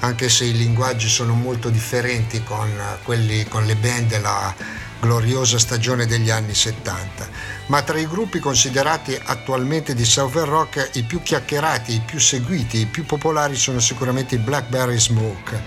anche 0.00 0.28
se 0.28 0.46
i 0.46 0.56
linguaggi 0.56 1.08
sono 1.08 1.32
molto 1.34 1.68
differenti 1.68 2.42
con 2.42 2.68
quelli 3.04 3.44
con 3.44 3.66
le 3.66 3.76
band 3.76 4.08
della 4.08 4.52
gloriosa 4.98 5.60
stagione 5.60 6.06
degli 6.06 6.28
anni 6.28 6.56
70. 6.56 7.28
Ma 7.66 7.82
tra 7.82 8.00
i 8.00 8.08
gruppi 8.08 8.40
considerati 8.40 9.16
attualmente 9.22 9.94
di 9.94 10.04
Southern 10.04 10.50
Rock 10.50 10.90
i 10.94 11.04
più 11.04 11.22
chiacchierati, 11.22 11.94
i 11.94 12.02
più 12.04 12.18
seguiti, 12.18 12.80
i 12.80 12.86
più 12.86 13.06
popolari 13.06 13.54
sono 13.54 13.78
sicuramente 13.78 14.34
i 14.34 14.38
Blackberry 14.38 14.98
Smoke, 14.98 15.62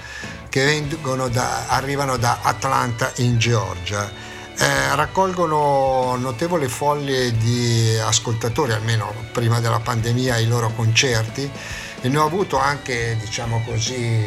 che 0.49 0.85
da, 1.31 1.67
arrivano 1.67 2.17
da 2.17 2.39
Atlanta 2.41 3.09
in 3.19 3.37
Georgia 3.37 4.35
eh, 4.57 4.95
raccolgono 4.95 6.15
notevole 6.17 6.67
foglie 6.67 7.35
di 7.37 7.97
ascoltatori, 7.99 8.73
almeno 8.73 9.13
prima 9.31 9.59
della 9.59 9.79
pandemia, 9.79 10.35
ai 10.35 10.47
loro 10.47 10.71
concerti. 10.75 11.49
E 11.99 12.09
ne 12.09 12.17
ho 12.17 12.25
avuto 12.25 12.59
anche, 12.59 13.17
diciamo 13.19 13.63
così, 13.65 14.25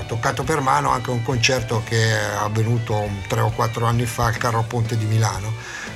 ho 0.00 0.04
toccato 0.06 0.42
per 0.42 0.60
mano 0.60 0.90
anche 0.90 1.10
un 1.10 1.22
concerto 1.22 1.82
che 1.84 1.96
è 1.96 2.34
avvenuto 2.40 3.08
tre 3.28 3.40
o 3.40 3.50
quattro 3.50 3.86
anni 3.86 4.06
fa 4.06 4.26
al 4.26 4.36
Carro 4.36 4.64
Ponte 4.66 4.96
di 4.96 5.04
Milano 5.04 5.52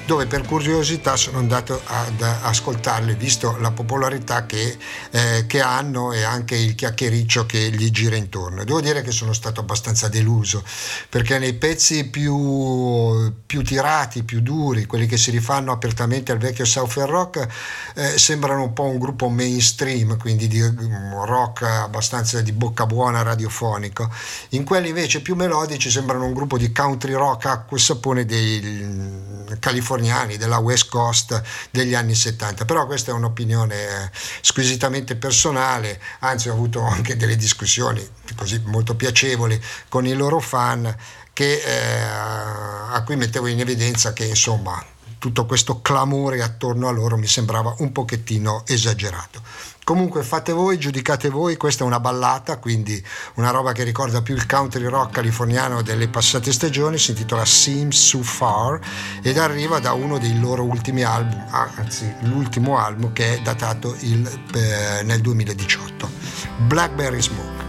dove 0.06 0.26
per 0.26 0.42
curiosità 0.42 1.16
sono 1.16 1.38
andato 1.38 1.80
ad 1.84 2.22
ascoltarli 2.22 3.14
visto 3.14 3.56
la 3.58 3.72
popolarità 3.72 4.46
che, 4.46 4.78
eh, 5.10 5.44
che, 5.48 5.60
hanno 5.60 6.12
e 6.12 6.22
anche 6.22 6.54
il 6.54 6.76
chiacchiericcio 6.76 7.44
che 7.44 7.70
gli 7.70 7.90
gira 7.90 8.14
intorno. 8.14 8.62
Devo 8.62 8.80
dire 8.80 9.02
che 9.02 9.10
sono 9.10 9.32
stato 9.32 9.60
abbastanza 9.60 10.06
deluso 10.08 10.62
perché 11.08 11.40
nei 11.40 11.54
pezzi 11.54 12.04
più, 12.04 13.32
più 13.44 13.64
tirati, 13.64 14.22
più 14.22 14.40
duri, 14.42 14.86
quelli 14.86 15.06
che 15.06 15.16
si 15.16 15.32
rifanno 15.32 15.72
apertamente 15.72 16.30
al 16.30 16.38
vecchio 16.38 16.64
Southern 16.64 17.10
Rock, 17.10 17.48
eh, 17.96 18.16
sembrano 18.16 18.62
un 18.62 18.72
po' 18.72 18.84
un 18.84 18.98
gruppo 18.98 19.28
mainstream, 19.28 20.16
quindi 20.18 20.46
di 20.46 20.62
mm, 20.62 21.24
rock 21.24 21.62
abbastanza 21.62 22.40
di 22.42 22.52
bocca 22.52 22.86
buona 22.86 23.22
radiofonico. 23.22 24.08
In 24.50 24.62
quelli 24.62 24.88
invece 24.88 25.20
più 25.20 25.34
melodici 25.34 25.90
sembrano 25.90 26.26
un 26.26 26.32
gruppo 26.32 26.56
di 26.56 26.70
country 26.70 27.14
rock 27.14 27.46
acqua 27.46 27.76
e 27.76 27.80
sapone 27.80 28.24
dei 28.24 28.60
mm, 28.62 29.46
californiani 29.58 29.94
californiani 29.96 30.36
della 30.36 30.58
West 30.58 30.88
Coast 30.88 31.42
degli 31.70 31.94
anni 31.94 32.14
70, 32.14 32.64
però 32.64 32.86
questa 32.86 33.10
è 33.10 33.14
un'opinione 33.14 34.10
squisitamente 34.40 35.16
personale, 35.16 36.00
anzi 36.20 36.48
ho 36.48 36.52
avuto 36.52 36.82
anche 36.82 37.16
delle 37.16 37.36
discussioni 37.36 38.06
così 38.36 38.60
molto 38.66 38.94
piacevoli 38.94 39.60
con 39.88 40.06
i 40.06 40.14
loro 40.14 40.40
fan 40.40 40.94
che, 41.32 41.60
eh, 41.60 42.02
a 42.02 43.02
cui 43.04 43.16
mettevo 43.16 43.46
in 43.46 43.60
evidenza 43.60 44.12
che 44.12 44.24
insomma 44.24 44.84
tutto 45.18 45.46
questo 45.46 45.80
clamore 45.80 46.42
attorno 46.42 46.88
a 46.88 46.92
loro 46.92 47.16
mi 47.16 47.26
sembrava 47.26 47.74
un 47.78 47.90
pochettino 47.92 48.64
esagerato. 48.66 49.42
Comunque 49.86 50.24
fate 50.24 50.50
voi, 50.50 50.78
giudicate 50.78 51.28
voi, 51.28 51.56
questa 51.56 51.84
è 51.84 51.86
una 51.86 52.00
ballata, 52.00 52.58
quindi 52.58 53.00
una 53.34 53.50
roba 53.50 53.70
che 53.70 53.84
ricorda 53.84 54.20
più 54.20 54.34
il 54.34 54.44
country 54.44 54.84
rock 54.86 55.12
californiano 55.12 55.80
delle 55.80 56.08
passate 56.08 56.52
stagioni, 56.52 56.98
si 56.98 57.12
intitola 57.12 57.44
Seems 57.44 57.96
So 57.96 58.20
Far 58.20 58.80
ed 59.22 59.38
arriva 59.38 59.78
da 59.78 59.92
uno 59.92 60.18
dei 60.18 60.40
loro 60.40 60.64
ultimi 60.64 61.04
album, 61.04 61.40
anzi 61.52 62.12
l'ultimo 62.22 62.78
album 62.78 63.12
che 63.12 63.36
è 63.36 63.40
datato 63.42 63.94
il, 64.00 64.28
eh, 64.54 65.04
nel 65.04 65.20
2018, 65.20 66.10
Blackberry 66.66 67.22
Smoke. 67.22 67.65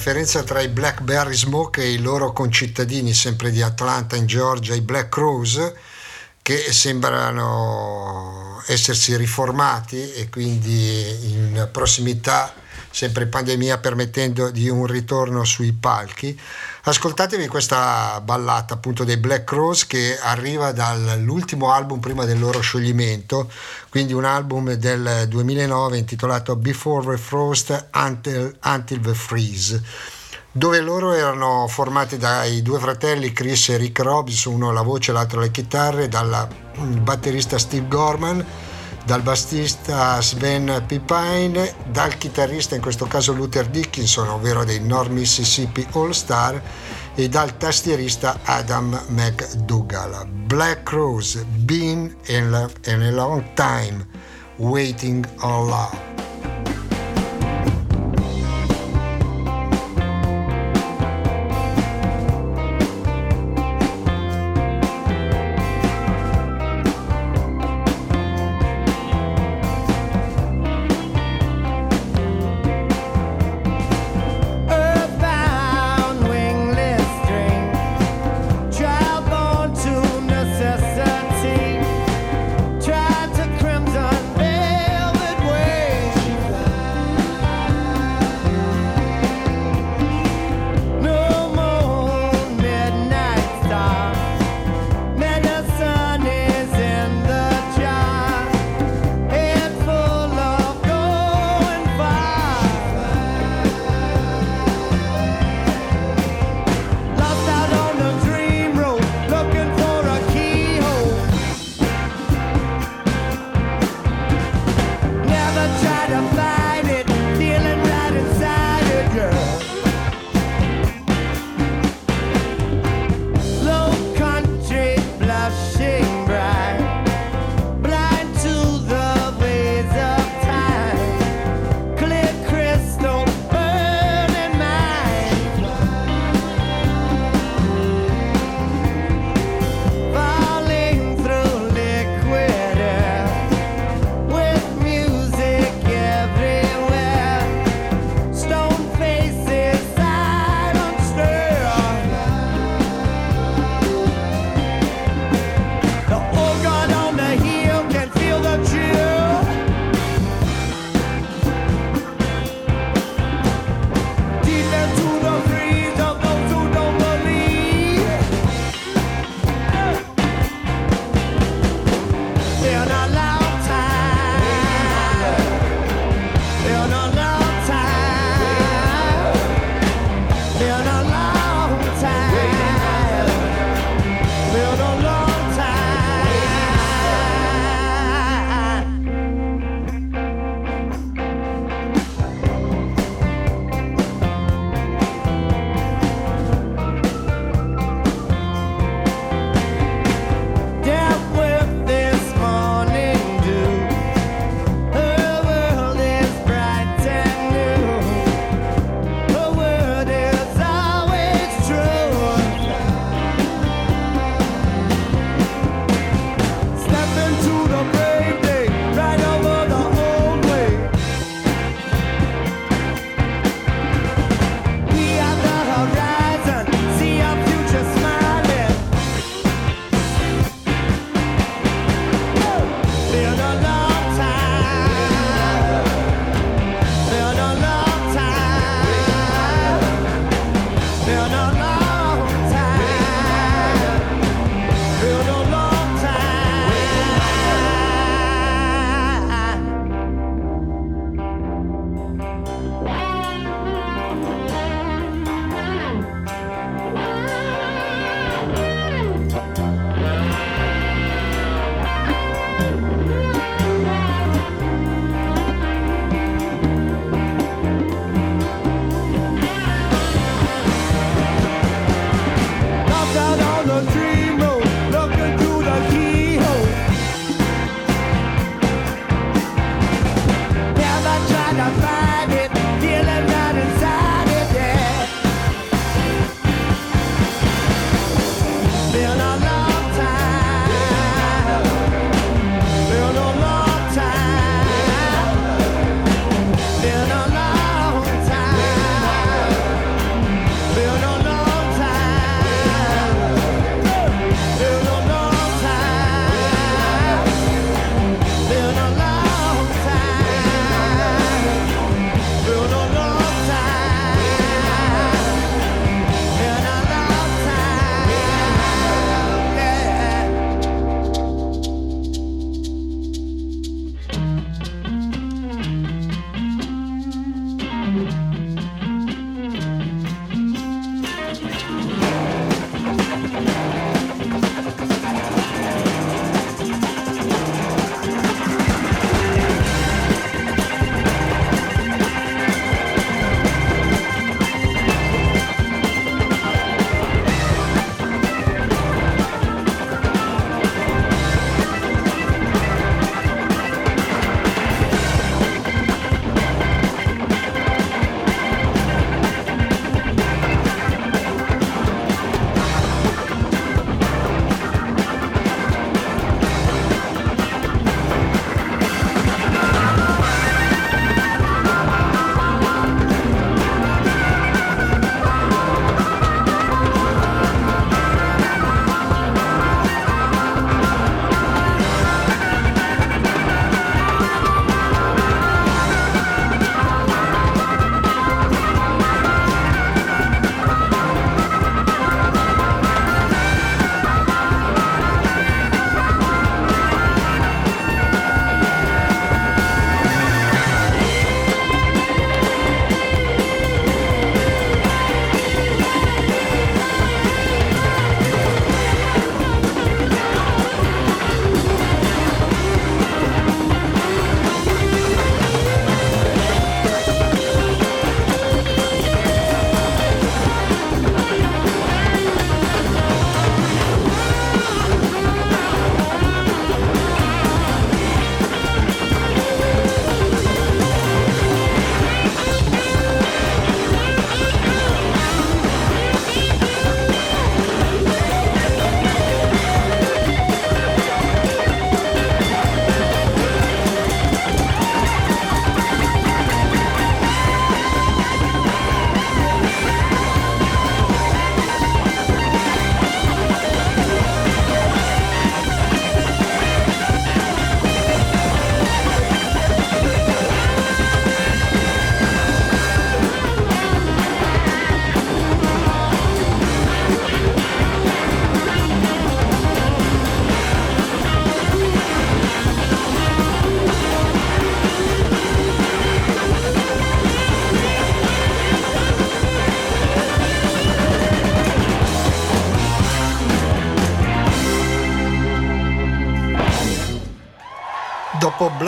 Differenza 0.00 0.42
tra 0.42 0.62
i 0.62 0.68
Blackberry 0.68 1.34
Smoke 1.34 1.82
e 1.82 1.92
i 1.92 1.98
loro 1.98 2.32
concittadini, 2.32 3.12
sempre 3.12 3.50
di 3.50 3.60
Atlanta 3.60 4.16
in 4.16 4.24
Georgia, 4.24 4.74
i 4.74 4.80
Black 4.80 5.10
Crows, 5.10 5.74
che 6.40 6.72
sembrano 6.72 8.62
essersi 8.66 9.14
riformati 9.14 10.14
e 10.14 10.30
quindi 10.30 11.32
in 11.32 11.68
prossimità, 11.70 12.50
sempre 12.90 13.26
pandemia 13.26 13.76
permettendo 13.76 14.50
di 14.50 14.70
un 14.70 14.86
ritorno 14.86 15.44
sui 15.44 15.72
palchi. 15.72 16.40
Ascoltatevi 16.82 17.46
questa 17.46 18.22
ballata 18.22 18.72
appunto 18.72 19.04
dei 19.04 19.18
Black 19.18 19.44
Crows 19.44 19.86
che 19.86 20.18
arriva 20.18 20.72
dall'ultimo 20.72 21.70
album 21.70 22.00
prima 22.00 22.24
del 22.24 22.38
loro 22.38 22.60
scioglimento, 22.60 23.50
quindi 23.90 24.14
un 24.14 24.24
album 24.24 24.72
del 24.72 25.26
2009 25.28 25.98
intitolato 25.98 26.56
Before 26.56 27.06
the 27.06 27.18
Frost 27.18 27.88
Until, 27.94 28.56
Until 28.64 29.00
the 29.00 29.14
Freeze 29.14 29.82
dove 30.52 30.80
loro 30.80 31.12
erano 31.12 31.68
formati 31.68 32.16
dai 32.16 32.60
due 32.62 32.80
fratelli 32.80 33.32
Chris 33.32 33.68
e 33.68 33.76
Rick 33.76 34.00
Robbs, 34.00 34.46
uno 34.46 34.72
la 34.72 34.82
voce 34.82 35.10
e 35.10 35.14
l'altro 35.14 35.38
le 35.38 35.52
chitarre, 35.52 36.08
dal 36.08 36.48
batterista 37.02 37.56
Steve 37.56 37.86
Gorman, 37.86 38.44
dal 39.10 39.22
bassista 39.22 40.22
Sven 40.22 40.84
Pipine, 40.86 41.74
dal 41.90 42.16
chitarrista 42.16 42.76
in 42.76 42.80
questo 42.80 43.06
caso 43.06 43.32
Luther 43.32 43.66
Dickinson, 43.66 44.28
ovvero 44.28 44.62
dei 44.62 44.78
North 44.78 45.10
Mississippi 45.10 45.84
All 45.94 46.12
Star, 46.12 46.62
e 47.16 47.28
dal 47.28 47.56
tastierista 47.56 48.38
Adam 48.44 48.96
McDougall. 49.08 50.28
Black 50.46 50.84
Crowes, 50.84 51.42
Been 51.42 52.14
in 52.26 52.54
a 52.84 53.10
Long 53.10 53.42
Time, 53.54 54.06
Waiting 54.58 55.26
on 55.40 55.66
Love. 55.66 56.29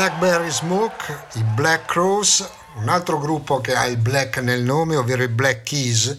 Blackberry 0.03 0.51
Smoke, 0.51 1.27
i 1.35 1.45
Black 1.55 1.85
Crows, 1.85 2.45
un 2.75 2.89
altro 2.89 3.21
gruppo 3.21 3.61
che 3.61 3.73
ha 3.77 3.87
il 3.87 3.99
black 3.99 4.39
nel 4.39 4.61
nome, 4.61 4.97
ovvero 4.97 5.23
i 5.23 5.29
Black 5.29 5.63
Keys, 5.63 6.19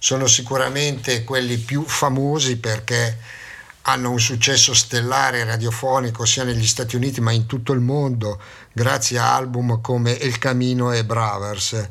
sono 0.00 0.26
sicuramente 0.26 1.22
quelli 1.22 1.56
più 1.56 1.84
famosi 1.86 2.56
perché 2.56 3.18
hanno 3.82 4.10
un 4.10 4.18
successo 4.18 4.74
stellare 4.74 5.44
radiofonico 5.44 6.24
sia 6.24 6.42
negli 6.42 6.66
Stati 6.66 6.96
Uniti 6.96 7.20
ma 7.20 7.30
in 7.30 7.46
tutto 7.46 7.72
il 7.72 7.78
mondo 7.78 8.40
grazie 8.72 9.20
a 9.20 9.32
album 9.32 9.80
come 9.80 10.18
El 10.18 10.36
Camino 10.38 10.90
e 10.90 11.04
Bravers. 11.04 11.88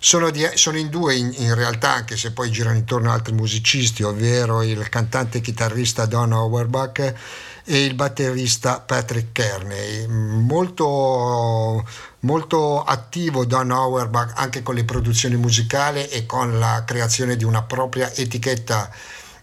Sono, 0.00 0.30
di, 0.30 0.48
sono 0.54 0.78
in 0.78 0.88
due 0.88 1.14
in, 1.14 1.30
in, 1.36 1.54
realtà, 1.54 1.92
anche 1.92 2.16
se 2.16 2.32
poi 2.32 2.50
girano 2.50 2.78
intorno 2.78 3.12
altri 3.12 3.34
musicisti, 3.34 4.02
ovvero 4.02 4.62
il 4.62 4.88
cantante 4.88 5.36
e 5.36 5.40
chitarrista 5.42 6.06
Don 6.06 6.32
Auerbach 6.32 7.14
e 7.70 7.84
il 7.84 7.94
batterista 7.94 8.80
Patrick 8.80 9.30
Kearney. 9.30 10.04
Molto, 10.08 11.86
molto 12.20 12.82
attivo 12.82 13.44
Don 13.44 13.70
Auerbach 13.70 14.32
anche 14.34 14.64
con 14.64 14.74
le 14.74 14.82
produzioni 14.82 15.36
musicali 15.36 16.08
e 16.08 16.26
con 16.26 16.58
la 16.58 16.82
creazione 16.84 17.36
di 17.36 17.44
una 17.44 17.62
propria 17.62 18.12
etichetta 18.12 18.90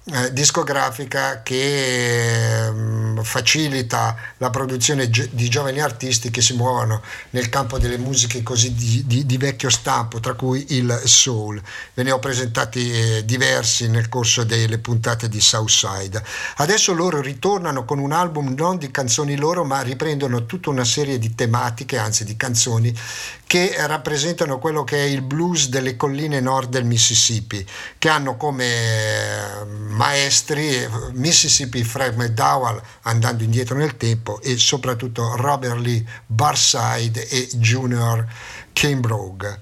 eh, 0.09 0.31
discografica 0.31 1.41
che 1.43 2.67
eh, 2.67 3.23
facilita 3.23 4.15
la 4.37 4.49
produzione 4.49 5.09
gi- 5.09 5.29
di 5.33 5.49
giovani 5.49 5.81
artisti 5.81 6.31
che 6.31 6.41
si 6.41 6.53
muovono 6.53 7.01
nel 7.31 7.49
campo 7.49 7.77
delle 7.77 7.97
musiche 7.97 8.41
così 8.41 8.73
di, 8.73 9.03
di, 9.05 9.25
di 9.25 9.37
vecchio 9.37 9.69
stampo, 9.69 10.21
tra 10.21 10.33
cui 10.33 10.65
il 10.69 11.01
soul. 11.03 11.61
Ve 11.93 12.03
ne 12.03 12.11
ho 12.11 12.19
presentati 12.19 12.89
eh, 12.89 13.25
diversi 13.25 13.89
nel 13.89 14.07
corso 14.07 14.45
delle 14.45 14.77
puntate 14.77 15.27
di 15.27 15.41
Southside. 15.41 16.23
Adesso 16.55 16.93
loro 16.93 17.19
ritornano 17.19 17.83
con 17.83 17.99
un 17.99 18.13
album 18.13 18.53
non 18.57 18.77
di 18.77 18.89
canzoni 18.89 19.35
loro, 19.35 19.65
ma 19.65 19.81
riprendono 19.81 20.45
tutta 20.45 20.69
una 20.69 20.85
serie 20.85 21.19
di 21.19 21.35
tematiche, 21.35 21.97
anzi 21.97 22.23
di 22.23 22.37
canzoni, 22.37 22.97
che 23.45 23.75
rappresentano 23.77 24.59
quello 24.59 24.83
che 24.83 24.97
è 24.97 25.07
il 25.07 25.21
blues 25.21 25.67
delle 25.69 25.95
colline 25.95 26.39
nord 26.39 26.69
del 26.69 26.85
Mississippi, 26.85 27.65
che 27.97 28.09
hanno 28.09 28.35
come 28.35 28.65
eh, 28.65 29.65
maestri 29.97 30.87
Mississippi 31.13 31.83
Fred 31.83 32.15
McDowell 32.15 32.81
andando 33.01 33.43
indietro 33.43 33.75
nel 33.75 33.97
tempo 33.97 34.39
e 34.41 34.57
soprattutto 34.57 35.35
Robert 35.35 35.79
Lee 35.79 36.05
Barside 36.25 37.27
e 37.27 37.49
Junior 37.53 38.25
Kimbrough. 38.71 39.59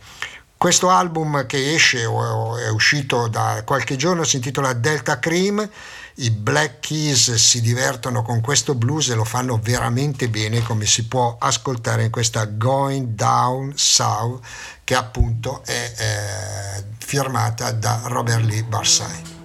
Questo 0.57 0.89
album 0.89 1.45
che 1.45 1.73
esce 1.73 2.05
o 2.05 2.57
è 2.57 2.69
uscito 2.69 3.27
da 3.27 3.63
qualche 3.65 3.95
giorno 3.95 4.23
si 4.23 4.35
intitola 4.37 4.73
Delta 4.73 5.19
Cream 5.19 5.69
i 6.17 6.31
Black 6.31 6.79
Keys 6.79 7.33
si 7.33 7.59
divertono 7.59 8.21
con 8.21 8.39
questo 8.39 8.73
blues 8.73 9.09
e 9.09 9.15
lo 9.15 9.25
fanno 9.25 9.59
veramente 9.61 10.29
bene 10.29 10.61
come 10.63 10.85
si 10.85 11.07
può 11.07 11.35
ascoltare 11.37 12.05
in 12.05 12.09
questa 12.09 12.45
Going 12.45 13.15
Down 13.15 13.73
South 13.75 14.41
che 14.85 14.95
appunto 14.95 15.61
è 15.65 15.93
eh, 15.97 16.83
firmata 16.99 17.71
da 17.71 18.03
Robert 18.05 18.45
Lee 18.45 18.63
Barside. 18.63 19.44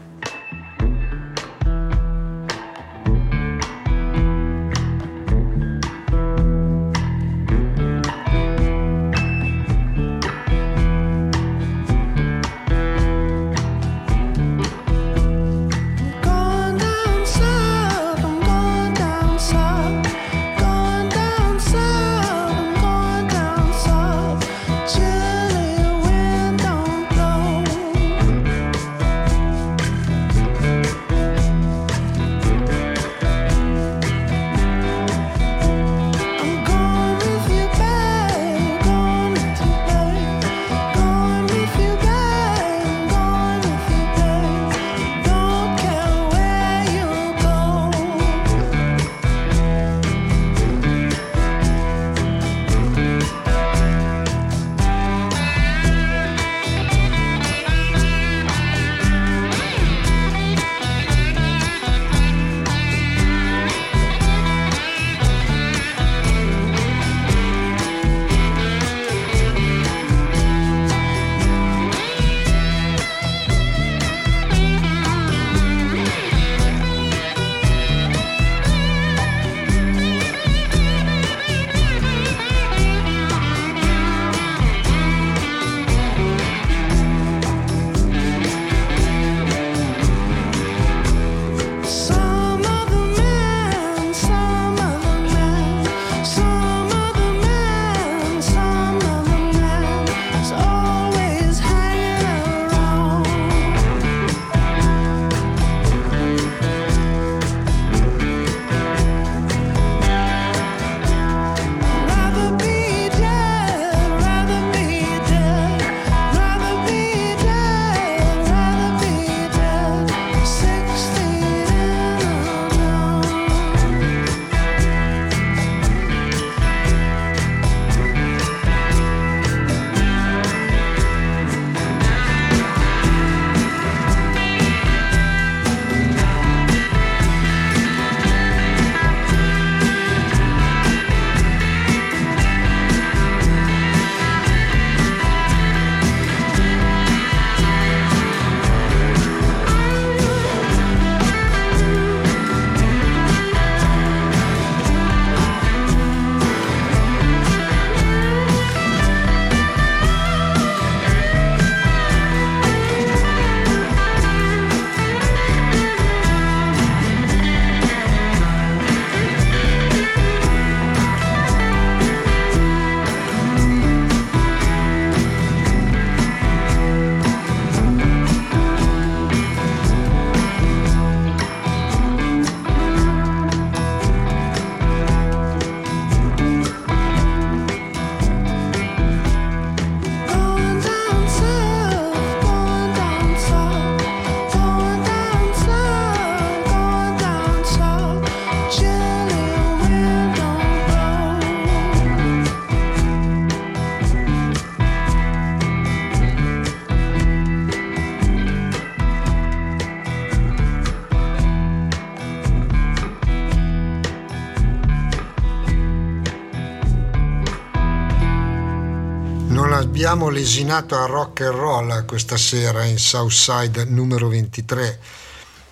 Abbiamo 220.11 220.29
lesinato 220.29 220.97
a 220.97 221.07
rock 221.07 221.43
and 221.43 221.55
roll 221.55 222.05
questa 222.05 222.37
sera 222.37 222.83
in 222.83 222.99
Southside 222.99 223.85
numero 223.85 224.27
23, 224.27 224.99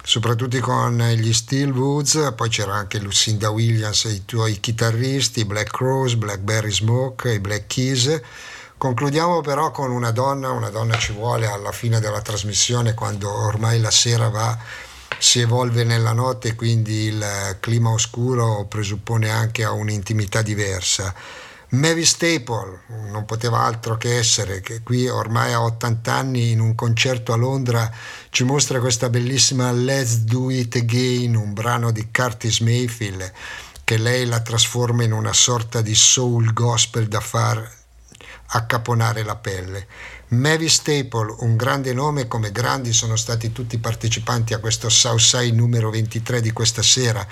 soprattutto 0.05 0.61
con 0.61 0.97
gli 1.17 1.33
Steel 1.33 1.73
Woods, 1.73 2.35
poi 2.37 2.49
c'era 2.49 2.75
anche 2.75 3.01
Lucinda 3.01 3.51
Williams 3.51 4.05
e 4.05 4.11
i 4.11 4.25
tuoi 4.25 4.61
chitarristi, 4.61 5.45
Black 5.45 5.77
Rose, 5.79 6.17
Blackberry 6.17 6.71
Smoke, 6.71 7.33
i 7.33 7.41
Black 7.41 7.67
Keys. 7.67 8.21
Concludiamo 8.77 9.41
però 9.41 9.73
con 9.73 9.91
una 9.91 10.13
donna, 10.13 10.53
una 10.53 10.71
donna 10.71 10.97
ci 10.99 11.11
vuole 11.13 11.49
alla 11.49 11.73
fine 11.73 11.99
della 11.99 12.23
trasmissione 12.23 12.95
quando 12.95 13.29
ormai 13.29 13.81
la 13.81 13.91
sera 13.91 14.29
va 14.29 14.57
si 15.19 15.41
evolve 15.41 15.83
nella 15.83 16.13
notte, 16.13 16.55
quindi 16.55 17.07
il 17.07 17.57
clima 17.59 17.91
oscuro 17.91 18.67
presuppone 18.67 19.31
anche 19.31 19.65
un'intimità 19.65 20.43
diversa. 20.43 21.13
Mavis 21.71 22.09
Staple 22.09 22.81
non 23.11 23.27
poteva 23.27 23.59
altro 23.59 23.99
che 23.99 24.17
essere, 24.17 24.63
che 24.63 24.83
qui 24.83 25.07
ormai 25.07 25.53
a 25.53 25.63
80 25.63 26.13
anni 26.15 26.51
in 26.51 26.61
un 26.61 26.75
concerto 26.75 27.35
a 27.35 27.37
Londra 27.37 27.93
ci 28.31 28.43
mostra 28.45 28.81
questa 28.81 29.11
bellissima 29.11 29.71
Let's 29.71 30.21
Do 30.21 30.49
It 30.49 30.77
Again, 30.77 31.35
un 31.35 31.53
brano 31.53 31.91
di 31.91 32.09
Curtis 32.11 32.61
Mayfield 32.61 33.33
che 33.85 33.99
lei 33.99 34.25
la 34.25 34.41
trasforma 34.41 35.03
in 35.03 35.13
una 35.13 35.35
sorta 35.35 35.83
di 35.83 35.95
soul 35.95 36.55
gospel 36.55 37.07
da 37.07 37.21
far 37.21 37.71
accaponare 38.47 39.23
la 39.23 39.37
pelle. 39.37 39.87
Mavis 40.29 40.75
Staple, 40.75 41.37
un 41.41 41.55
grande 41.57 41.93
nome 41.93 42.29
come 42.29 42.51
grandi 42.51 42.95
sono 42.95 43.17
stati 43.17 43.53
tutti 43.53 43.75
i 43.75 43.79
partecipanti 43.79 44.55
a 44.55 44.59
questo 44.59 44.89
Southside 44.89 45.55
numero 45.55 45.91
23 45.91 46.41
di 46.41 46.51
questa 46.51 46.83
sera 46.83 47.27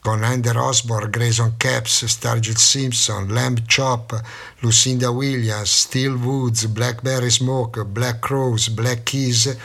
con 0.00 0.24
Ender 0.24 0.56
Osborne, 0.56 1.10
Grayson 1.10 1.54
Caps, 1.56 2.04
Stargit 2.04 2.56
Simpson, 2.56 3.32
Lamb 3.32 3.64
Chop, 3.66 4.20
Lucinda 4.60 5.10
Williams, 5.10 5.80
Steel 5.80 6.14
Woods, 6.14 6.66
Blackberry 6.66 7.30
Smoke, 7.30 7.84
Black 7.84 8.20
Crows, 8.20 8.68
Black 8.68 9.02
Keys 9.02 9.56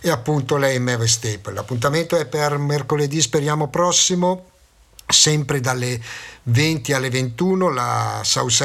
e 0.00 0.10
appunto 0.10 0.56
lei 0.56 0.78
Mavis 0.78 1.12
Staple. 1.12 1.52
L'appuntamento 1.52 2.16
è 2.16 2.26
per 2.26 2.58
mercoledì, 2.58 3.20
speriamo 3.20 3.68
prossimo, 3.68 4.51
sempre 5.12 5.60
dalle 5.60 6.00
20 6.44 6.92
alle 6.92 7.08
21, 7.08 7.70
la 7.70 8.20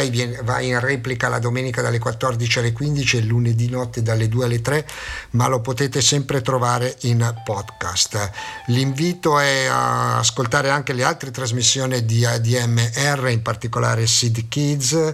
viene, 0.09 0.41
va 0.41 0.59
in 0.61 0.79
replica 0.79 1.27
la 1.27 1.37
domenica 1.37 1.83
dalle 1.83 1.99
14 1.99 2.59
alle 2.59 2.73
15 2.73 3.17
e 3.17 3.21
lunedì 3.21 3.69
notte 3.69 4.01
dalle 4.01 4.27
2 4.27 4.45
alle 4.45 4.61
3, 4.61 4.87
ma 5.31 5.47
lo 5.47 5.61
potete 5.61 6.01
sempre 6.01 6.41
trovare 6.41 6.95
in 7.01 7.41
podcast. 7.43 8.31
L'invito 8.67 9.37
è 9.37 9.65
a 9.65 10.17
ascoltare 10.17 10.71
anche 10.71 10.93
le 10.93 11.03
altre 11.03 11.29
trasmissioni 11.29 12.03
di 12.03 12.25
ADMR, 12.25 13.29
in 13.29 13.43
particolare 13.43 14.07
Sid 14.07 14.47
Kids, 14.47 15.13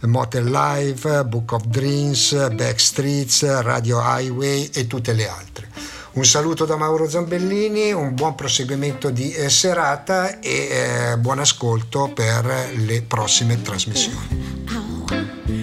Motel 0.00 0.50
Live, 0.50 1.24
Book 1.24 1.52
of 1.52 1.64
Dreams, 1.64 2.50
Backstreets, 2.52 3.62
Radio 3.62 4.00
Highway 4.02 4.68
e 4.74 4.86
tutte 4.86 5.14
le 5.14 5.28
altre. 5.28 5.91
Un 6.14 6.26
saluto 6.26 6.66
da 6.66 6.76
Mauro 6.76 7.08
Zambellini, 7.08 7.90
un 7.92 8.14
buon 8.14 8.34
proseguimento 8.34 9.08
di 9.08 9.32
eh, 9.32 9.48
serata 9.48 10.40
e 10.40 10.50
eh, 10.50 11.16
buon 11.16 11.38
ascolto 11.38 12.12
per 12.14 12.70
le 12.74 13.00
prossime 13.00 13.62
trasmissioni. 13.62 15.61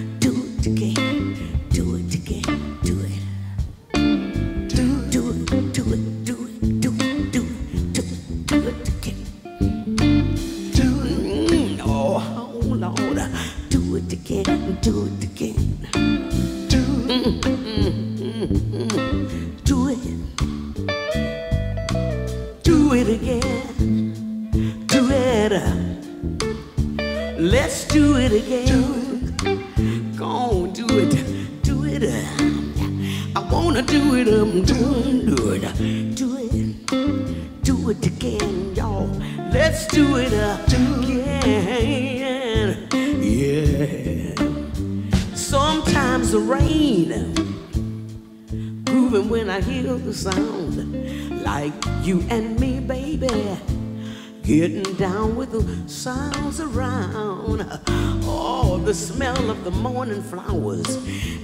Morning 60.20 60.30
flowers 60.30 60.98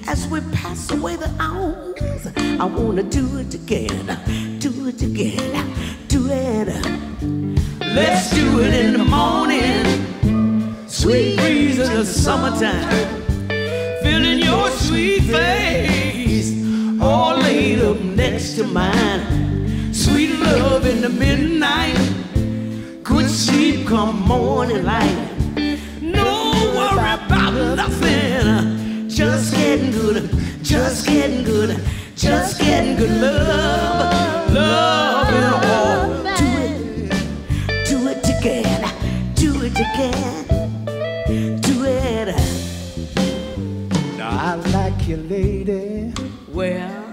as 0.07 0.27
we 0.27 0.41
pass 0.51 0.91
away 0.91 1.15
the 1.15 1.31
hours. 1.39 2.27
I 2.59 2.65
wanna 2.65 3.03
do 3.03 3.37
it 3.37 3.53
again, 3.53 4.59
do 4.59 4.87
it 4.87 5.01
again, 5.01 5.73
do 6.07 6.27
it. 6.29 6.67
Let's 7.79 8.31
do 8.31 8.61
it 8.61 8.73
in 8.73 8.93
the 8.93 9.05
morning. 9.05 10.87
Sweet 10.87 11.37
breeze 11.37 11.79
in 11.79 11.93
the 11.93 12.05
summertime. 12.05 13.04
Just 30.65 31.05
getting 31.05 31.43
good. 31.43 31.79
Just 32.15 32.59
getting 32.59 32.95
good 32.97 33.11
love. 33.21 34.51
Love 34.51 35.27
and 35.29 35.45
all. 35.65 36.23
Do 36.37 36.45
it. 36.57 37.85
Do 37.85 38.07
it 38.09 38.27
again. 38.39 38.81
Do 39.35 39.61
it 39.63 39.73
again. 39.73 41.61
Do 41.61 41.85
it. 41.85 42.35
Now 44.17 44.29
I 44.31 44.55
like 44.71 45.07
you, 45.07 45.17
lady. 45.17 46.13
Well, 46.47 47.03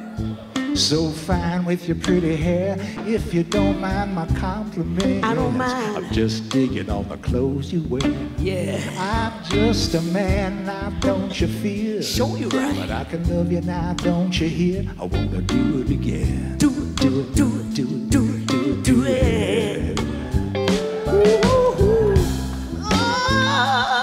So 0.74 1.10
fine 1.10 1.66
with 1.66 1.86
your 1.86 1.98
pretty 1.98 2.34
hair. 2.36 2.76
If 3.06 3.34
you 3.34 3.42
don't 3.42 3.78
mind 3.80 4.14
my 4.14 4.26
compliment, 4.38 5.22
I 5.24 5.34
don't 5.34 5.56
mind. 5.58 5.96
I'm 5.98 6.10
just 6.12 6.48
digging 6.48 6.88
on 6.88 7.06
the 7.08 7.18
clothes 7.18 7.70
you 7.72 7.82
wear. 7.82 8.00
yeah. 8.38 8.80
I'm 8.98 9.31
just 9.52 9.94
a 9.94 10.00
man 10.00 10.64
now, 10.64 10.88
don't 11.00 11.38
you 11.38 11.46
feel? 11.46 12.00
Show 12.00 12.36
you 12.36 12.48
right. 12.48 12.74
But 12.74 12.90
I 12.90 13.04
can 13.04 13.22
love 13.28 13.52
you 13.52 13.60
now, 13.60 13.92
don't 13.92 14.40
you 14.40 14.48
hear? 14.48 14.86
I 14.98 15.04
wanna 15.04 15.42
do 15.42 15.82
it 15.82 15.90
again. 15.90 16.56
Do 16.56 16.70
it, 16.70 16.96
do 16.96 17.20
it, 17.20 17.34
do 17.34 17.60
it, 17.60 17.74
do 17.74 17.82
it, 17.82 18.08
do 18.08 18.22
it, 18.34 18.46
do 18.46 18.70
it, 18.70 18.82
do 18.82 19.04
it. 19.04 20.00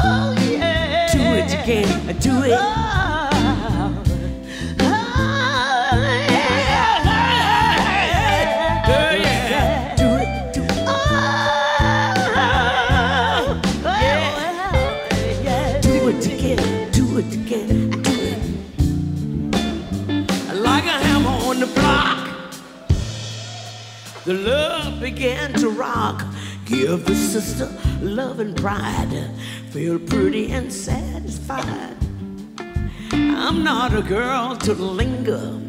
Oh, 0.02 0.36
yeah. 0.52 1.12
Do 1.14 1.20
it 1.20 1.52
again, 1.64 2.06
do 2.20 2.43
it. 2.43 2.50
Do 2.50 3.09
The 24.30 24.36
love 24.36 24.99
began 24.99 25.53
to 25.53 25.71
rock. 25.71 26.23
Give 26.65 27.03
the 27.03 27.15
sister 27.15 27.67
love 27.99 28.39
and 28.39 28.55
pride. 28.55 29.27
Feel 29.71 29.97
pretty 29.97 30.51
and 30.51 30.71
satisfied. 30.71 31.97
I'm 33.11 33.63
not 33.63 33.95
a 33.95 34.03
girl 34.03 34.55
to 34.55 34.73
linger, 34.73 35.59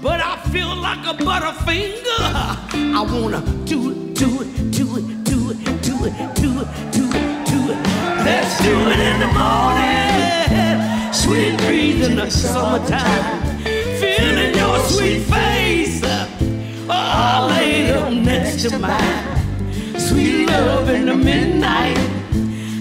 but 0.00 0.18
I 0.22 0.40
feel 0.50 0.74
like 0.74 1.04
a 1.06 1.12
butterfinger. 1.12 2.24
I 2.72 3.02
wanna 3.02 3.42
do 3.66 3.90
it, 3.90 4.14
do 4.14 4.40
it, 4.40 4.70
do 4.70 4.96
it, 4.96 5.24
do 5.24 5.50
it, 5.50 5.82
do 5.82 6.06
it, 6.06 6.34
do 6.36 6.60
it, 6.62 6.68
do 6.90 7.04
it, 7.12 7.46
do 7.50 7.60
it. 7.70 7.80
Let's 8.24 8.62
do 8.62 8.74
it 8.92 8.98
in 8.98 9.20
the 9.20 9.30
morning. 9.42 11.12
Sweet 11.12 11.58
breeze 11.58 12.08
in 12.08 12.16
the 12.16 12.30
summertime. 12.30 13.62
Feeling 14.00 14.54
your 14.54 14.78
sweet 14.88 15.20
face. 15.24 15.54
Oh, 16.86 16.90
I 16.90 17.46
laid 17.48 17.90
up 17.92 18.12
next 18.12 18.68
to 18.68 18.78
mine. 18.78 19.98
Sweet 19.98 20.46
love 20.46 20.90
in 20.90 21.06
the 21.06 21.14
midnight. 21.14 21.96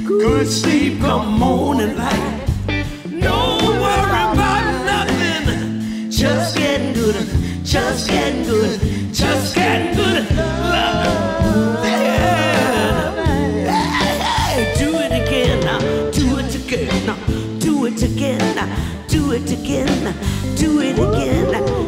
Good 0.05 0.47
sleep 0.47 0.99
come 0.99 1.39
morning 1.39 1.95
light. 1.97 2.41
No 3.07 3.57
worry 3.61 4.23
about 4.33 4.65
nothing. 4.85 6.11
Just 6.11 6.57
getting 6.57 6.93
good. 6.93 7.15
Just 7.63 8.09
getting 8.09 8.43
good. 8.43 8.77
Just 9.13 9.55
getting 9.55 9.95
good. 9.95 10.29
Love. 10.35 11.85
Yeah. 11.85 13.13
Do 14.79 14.97
it 14.97 15.13
again 15.13 15.59
now. 15.61 15.79
Do 16.11 16.39
it 16.39 16.53
again 16.55 17.05
now. 17.05 17.17
Do 17.59 17.85
it 17.85 18.03
again 18.03 18.55
now. 18.55 18.67
Do 19.07 19.31
it 19.31 19.49
again 19.49 20.03
now. 20.03 20.13
Do 20.57 20.81
it 20.81 20.99
again 20.99 21.51
now. 21.53 21.83